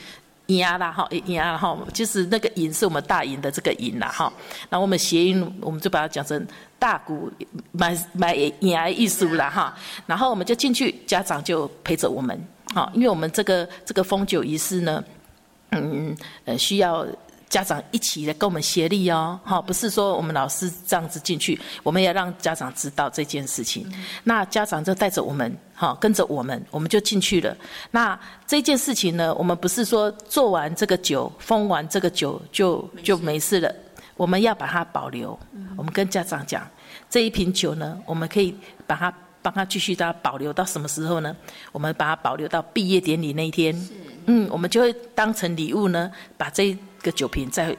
[0.46, 4.32] 饮啊啦，哈，饮啊哈，就是那个饮是我们大饮的这个饮啦，哈。
[4.68, 6.44] 那我们谐音我们就把它讲成
[6.76, 7.30] 大鼓
[7.70, 9.72] 买买饮啊艺术啦，哈。
[10.06, 12.36] 然后我们就进去，家长就陪着我们，
[12.74, 15.04] 好，因为我们这个这个封酒仪式呢，
[15.70, 17.06] 嗯呃需要。
[17.48, 23.90] 家长一起来跟我们协力哦，哈，不是说我们老师这样子进去，我们也让家长知道这件事情。
[24.22, 27.56] 那家长就带着我们，哈，跟着我们，我们就进去了。
[27.90, 33.74] 那这件事情呢，我们不是说做完这个酒，封完这个酒就就没事了，
[34.18, 35.38] 我们要把它保留。
[35.74, 36.68] 我们跟家长讲，
[37.08, 38.54] 这一瓶酒呢，我们可以
[38.86, 41.34] 把它帮他继续它保留到什么时候呢？
[41.72, 43.74] 我们把它保留到毕业典礼那一天。
[44.26, 46.76] 嗯，我们就会当成礼物呢，把这。
[47.02, 47.76] 个酒瓶再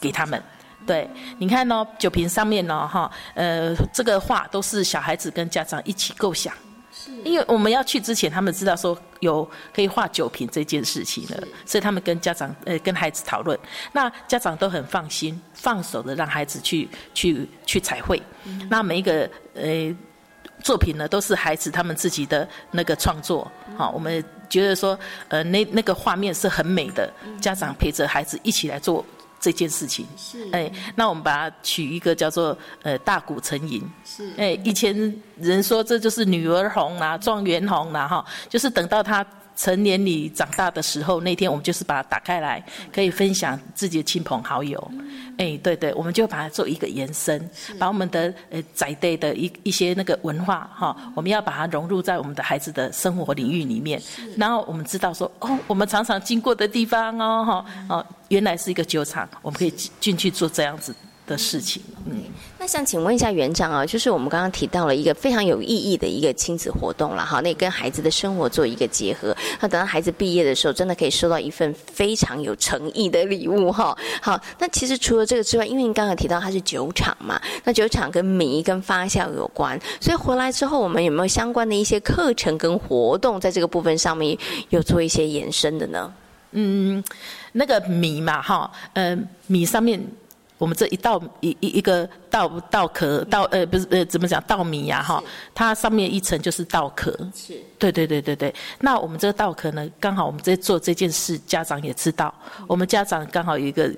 [0.00, 0.42] 给他们，
[0.86, 1.08] 对，
[1.38, 6.54] 你看哦，酒瓶上面呢，哈，呃，这个画都是小孩子跟家长一起构想，
[6.92, 13.58] 是，因为我们要去之前，他们知道说有可以画酒瓶这件事情了，所以他们跟家长呃跟孩子讨论，
[13.92, 18.22] 那家长都很放心，放手的让孩子去去去彩绘，
[18.70, 19.94] 那每一个呃
[20.62, 24.24] 作品呢都是孩子他们自己的那个创作，好，我们。
[24.48, 24.98] 觉得说，
[25.28, 29.04] 呃，那那个画面是很美的，家长陪着孩子一起来做
[29.38, 30.06] 这件事情。
[30.16, 33.86] 是，哎，那我们把它取一个叫做呃大鼓成吟。
[34.06, 39.22] 是，哎，以前人说这就是女儿红啦，状元红啦，哈，就是等到他。
[39.58, 44.78] 成年里长大的时候，那天我们就是把它打开来，可以分享自己的亲朋好友。
[45.36, 54.00] 哎，对对，我们就把它做一个延伸，把我们的呃宅地的一一些那个文化哈，我们要把它融入在我们的孩子的生活领域里面。
[54.36, 60.94] 然后我们知道说，哦，我们常常经过的地方哦，哈，哦，原来是一个酒厂，我们可以进去做这样子。
[61.28, 62.22] 的事情，嗯，
[62.58, 73.96] 那想请问一下园长啊，就是我们刚刚提到了一个非常有意义的一个亲子活动了哈，那跟孩子的生活做一个结合，那等到孩子毕业的时候，真的可以收到一份非常有诚意的礼物哈。
[74.22, 84.36] 好，那其实除了这个之外，因为您刚刚提到它是酒厂嘛，那酒厂跟米跟发酵有关，所以回来之后，我们有没有相关的一些课程跟活动，在这个部分上面
[84.70, 86.10] 有做一些延伸的呢？
[86.52, 87.04] 嗯，
[87.52, 90.02] 那个米嘛哈，嗯，米上面。
[90.58, 95.22] 我们这一道一一一个稻稻壳稻呃不是呃怎么讲稻米呀哈，
[95.54, 97.10] 它上面一层就是稻壳。
[97.34, 97.58] 是。
[97.78, 98.54] 对对对对对。
[98.80, 102.34] 那我们这个稻壳呢，刚好我们在做这件事，家长也知道。
[102.66, 103.90] 我们家长刚好有一个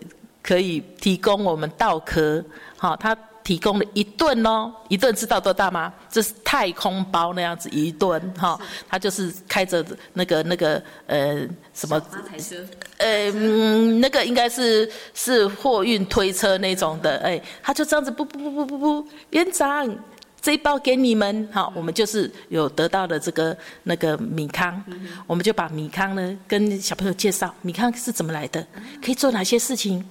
[0.43, 2.45] 可以提供我们稻壳，
[2.77, 5.93] 好，他提供了一吨哦，一顿知道多大吗？
[6.11, 12.01] 这是太空包那样子一顿哈，他就是开着那个那个呃什么。
[12.99, 19.89] 呃，那个应该是是货运推车那种的，哎，他就这样子，不不不不不不，园长。
[20.41, 24.83] 这一包给你们，好，我们就是有得到的这个那个米糠，
[25.27, 28.67] 我们就把米糠呢跟小朋友介绍，米糠是怎么来的，
[29.05, 30.05] 可以做哪些事情。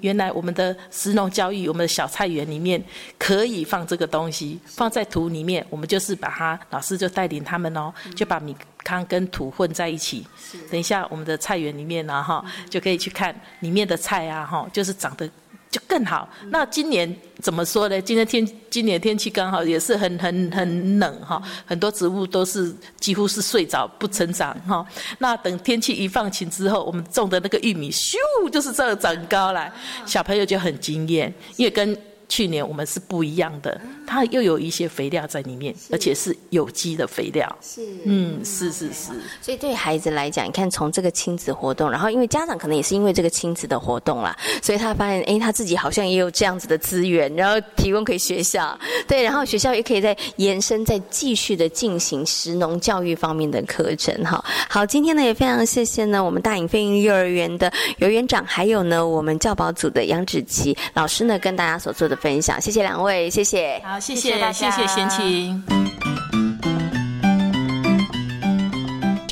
[0.00, 2.82] 原来我们的石农教育，我们的小菜园里面
[3.18, 10.26] 可以放这个东西，放在土里面，我们就是把它，老师就带领他们哦，就把米糠跟土混在一起。
[10.70, 15.28] 等一下我们的菜园里面呢，哈，就可以去看里面的菜啊，哈，就是长得。
[15.74, 16.28] 就更好。
[16.50, 17.12] 那今年
[17.42, 18.00] 怎么说呢？
[18.00, 24.86] 今天天今年天气刚好也是很很很冷哈，很多植物都是几乎是睡着不成长哈。
[25.18, 28.14] 那等天气一放晴之后，我们种的那个玉米咻
[28.52, 29.68] 就是这长高了，
[30.06, 31.96] 小朋友就很惊艳，因为跟
[32.34, 37.58] 去年我们是不一样的，它又有一些肥料在里面，而且是有机的肥料。
[37.62, 39.12] 是，嗯，是是是。
[39.40, 48.76] 所以对孩子来讲，你看从这个亲子活动，然后因为家长可能也是因为这个亲子的活动啦，所以他发现，哎，他自己好像也有这样子的资源，然后提供给学校，
[49.06, 54.12] 对，然后学校也可以再延伸、再继续的进行食农教育方面的课程。
[54.24, 65.62] 哈，好，今天呢也非常谢谢呢我们大隐飞鹰幼儿园的游园长，还有呢我们教保组的杨芷琪老师呢跟大家所做的分享，谢谢两位，谢谢，好，谢谢，谢谢贤琴。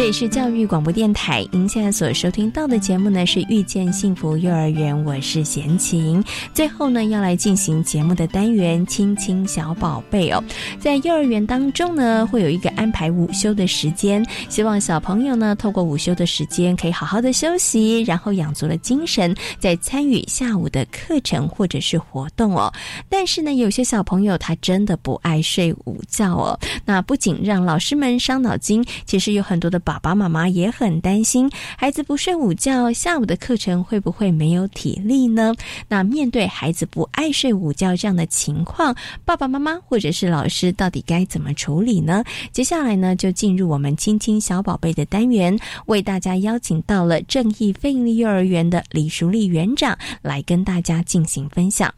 [0.03, 6.21] 这里是教育广播电台，您现在所收听到的节目呢是遇见幸福幼儿园，我是贤琴。
[6.53, 10.43] 最后呢要来进行节目的单元，亲亲小宝贝哦。
[10.81, 22.73] 在幼儿园当中呢会有一个安排午休的时间，希望小朋友呢透过午休的时间可以好好的休息，然后养足了精神，再参与下午的课程或者是活动哦。
[23.09, 29.92] 但是呢有些小朋友他真的不爱睡午觉哦，那不仅让老师们伤脑筋，其实有很多的宝。
[29.93, 35.55] 爸爸妈妈也很担心，孩子不睡午觉，下午的课程会不会没有体力呢？
[35.89, 42.25] 那面对孩子不爱睡午觉这样的情况，爸爸妈妈或者是老师到底该怎么处理呢？
[42.53, 51.93] 接下来呢，就进入我们亲亲小宝贝的单元，为大家邀请到了正义非盈利幼儿园的李淑丽园长来跟大家进行分享。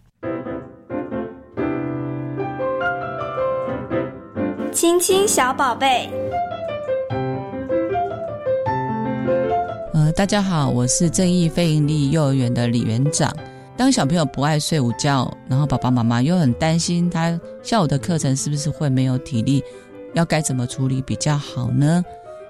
[4.72, 6.10] 亲亲小宝贝。
[9.94, 13.32] 呃大家好，我是正义非营利幼儿园的李园长。
[13.76, 19.62] 当小朋友不爱睡午觉，然后爸爸妈妈又很担心他下午的课程是不是会没有体力，
[20.14, 22.04] 要该怎么处理比较好呢？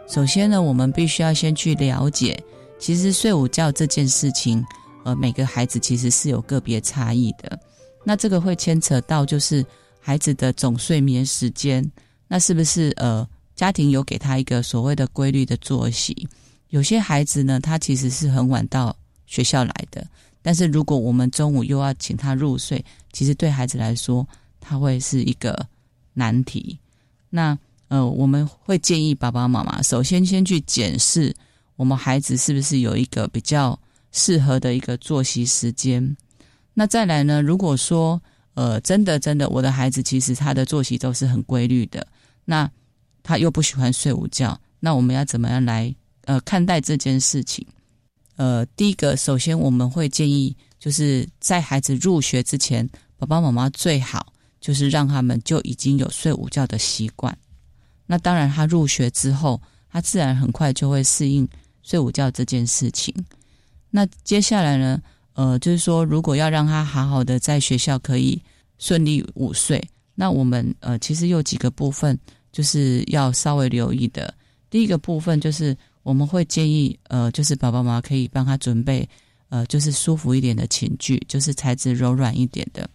[0.09, 2.43] 首先呢，我们必须要先去了解，
[2.79, 4.65] 其实睡午觉这件事情，
[5.05, 7.61] 呃，每个孩子其实是有个别差异的。
[8.05, 9.63] 那这个会牵扯到就是
[10.01, 11.85] 孩子的总睡眠时间，
[12.27, 16.27] 那是不是呃家庭有给他一个所谓的规律的作息？
[16.75, 18.97] 有些孩子呢，他其实是很晚到
[19.27, 20.05] 学校来的，
[20.43, 24.27] 但是如果我们中午又要请他入睡，其实对孩子来说，
[24.59, 25.57] 他会是一个
[26.15, 26.77] 难题。
[27.31, 27.57] 那
[27.87, 31.33] 呃，我们会建议爸爸妈妈首先先去检视
[31.77, 33.79] 我们孩子是不是有一个比较
[34.11, 36.17] 适合的一个作息时间。
[36.73, 38.21] 那再来呢，如果说
[38.55, 42.05] 呃真的真的我的孩子其实他的作息都是很规律的，
[42.45, 42.69] 那
[43.23, 45.95] 他又不喜欢睡午觉，那我们要怎么样来？
[46.27, 47.67] 呃，看待这件事情，
[48.37, 57.37] 呃，第一个，首先我们会建议，就是在孩子入学之前，爸爸妈妈最好就是让他们就已经有睡午觉的习惯。
[58.07, 59.61] 那当然，他入学之后，
[59.91, 61.47] 他自然很快就会适应
[61.83, 63.15] 睡午觉这件事情。
[63.91, 65.01] 那接下来呢，
[65.35, 68.41] 呃，就是说，如果要让他好好的在学校可以
[68.79, 69.83] 顺利午睡，
[70.15, 72.19] 那我们呃，其实有几个部分
[72.51, 74.33] 就是要稍微留意的。
[74.71, 75.77] 第一个部分就是。
[76.05, 79.09] 我们会建议，呃，就是爸爸妈妈可以帮他准备，
[79.49, 82.89] 呃，就是舒服一点的寝具，就是材质柔软一点的。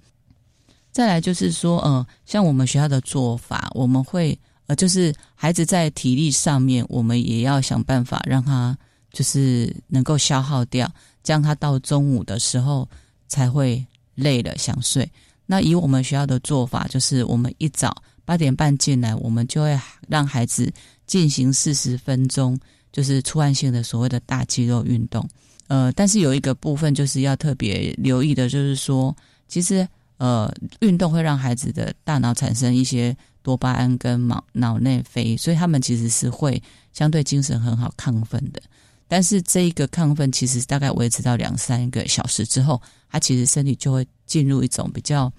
[0.92, 4.38] 再来就是说，呃，像我们学校的做法，我们会，
[4.68, 8.78] 呃，就是孩子在体力上面，我们也要想办法让他
[9.12, 10.90] 就是能够消耗掉，
[11.24, 12.88] 这样他到中午的时候
[13.28, 13.84] 才会
[14.16, 15.10] 累了想睡。
[15.48, 20.72] 那以我们学校的做法，就是我们一早八点半进来，我们就会让孩子
[21.08, 22.60] 进行四十分钟。
[22.92, 25.28] 就是出汗性的所谓的大肌肉运动，
[25.68, 29.16] 呃，但是有一个部分就是要特别留意的，就是说，
[29.48, 29.88] 其实
[30.18, 36.62] 呃，运动会让孩子的大脑产生一些多巴胺跟脑脑内啡，所以他们其实是会
[36.92, 38.62] 相对精神很好、亢奋的。
[39.08, 45.32] 但是这一个亢奋其实大概维持到两三个小时之后，他其实身体就会进入一种比较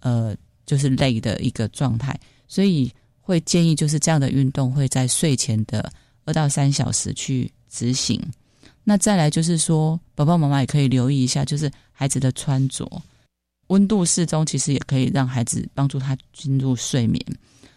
[0.00, 0.34] 呃，
[0.64, 2.90] 就是累的一个状态，所以
[3.20, 5.92] 会建议就是这样的运动会在睡前的。
[6.24, 8.20] 二到三小时去执行，
[8.84, 12.88] 那再来就是说，爸爸妈妈也可以留意一下，就是孩子的穿着，
[13.68, 17.24] 温度适中，其实也可以让孩子帮助他进入睡眠。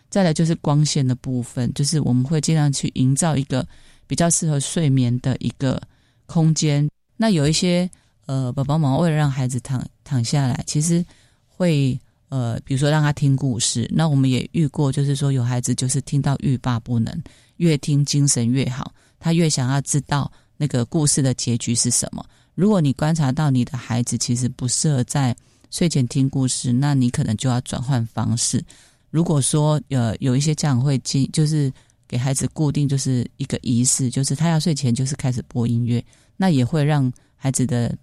[0.10, 3.68] 再来就是光线的部分，就是我们会尽量去营造一个
[4.08, 5.82] 比较适合睡眠的一个
[6.26, 6.88] 空间。
[7.18, 7.90] 那有一些
[8.26, 11.04] 呃，爸爸妈妈为了让孩子躺躺下来，其实
[11.48, 12.00] 会
[12.36, 13.90] 呃，比如说让他听故事。
[13.90, 17.24] 那我们也遇过，就是说有孩子就是听到欲罢不能。
[17.58, 22.26] 越听精神越好，他越想要知道那个故事的结局是什么。
[22.54, 25.34] 如果你观察到你的孩子其实不适合在
[25.72, 28.62] 睡前听故事，那你可能就要转换方式。
[29.10, 31.72] 如果说呃有一些家长会进，就是
[32.06, 36.04] 给孩子固定就是一个仪式，就是他要睡前就是开始播音乐，
[36.36, 37.96] 那也会让孩子的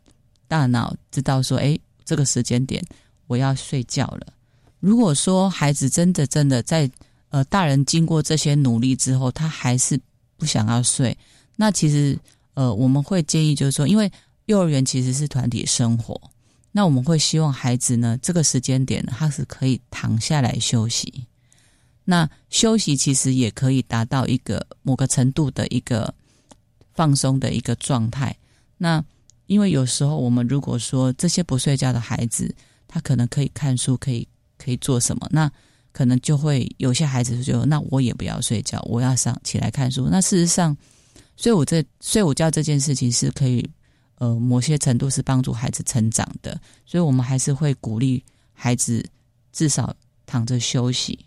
[0.49, 2.83] 大脑知道说，哎，这个时间点
[3.33, 4.27] 我要睡觉了。
[4.81, 6.91] 如果说孩子真的真的在
[7.31, 9.99] 呃大人经过这些努力之后，他还是
[10.37, 11.17] 不想要睡，
[11.57, 12.19] 那其实
[12.55, 14.11] 呃我们会建议就是说，因为
[14.47, 16.21] 幼儿园其实是团体生活，
[16.73, 21.27] 那我们会希望孩子呢这个时间点他是可以躺下来休息。
[22.05, 26.13] 那休息其实也可以达到一个某个程度的一个
[26.93, 28.37] 放松的一个状态。
[28.77, 29.03] 那
[29.47, 32.53] 因为有时候我们如果说这些不睡觉的孩子，
[32.93, 34.29] 他可能可以看书，可以
[34.59, 35.51] 可以做什么，那
[35.93, 40.09] 可能就会有些孩子就那我也不要睡觉，我要上起来看书。
[40.11, 40.77] 那事实上，
[41.35, 43.67] 所以我这睡午觉这件事情是可以
[44.17, 48.23] 呃某些程度是帮助孩子成长的，所以我们还是会鼓励
[48.53, 49.03] 孩子
[49.53, 51.19] 至少躺着休息。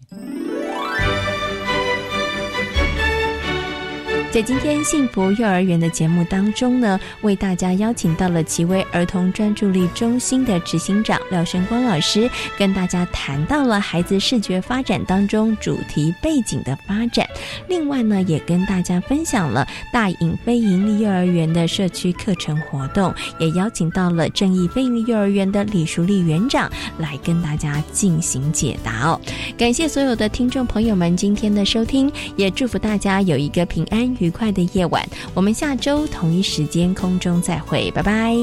[4.35, 17.25] 在今天幸福幼儿园的节目当中呢，为大家邀请到了奇威儿童专注力中心的执行长廖生光老师，跟大家谈到了孩子视觉发展当中主题背景的发展。
[17.69, 29.21] 另外呢，也跟大家分享了大影非营利幼儿园的社区课程活动，也邀请到了正义非营利幼儿园的李淑丽园长来跟大家进行解答哦。
[29.57, 35.07] 感谢所有的听众朋友们今天的收听，也祝福大家有一个平安愉快的夜晚。
[35.33, 38.35] 我们下周同一时间空中再会拜拜。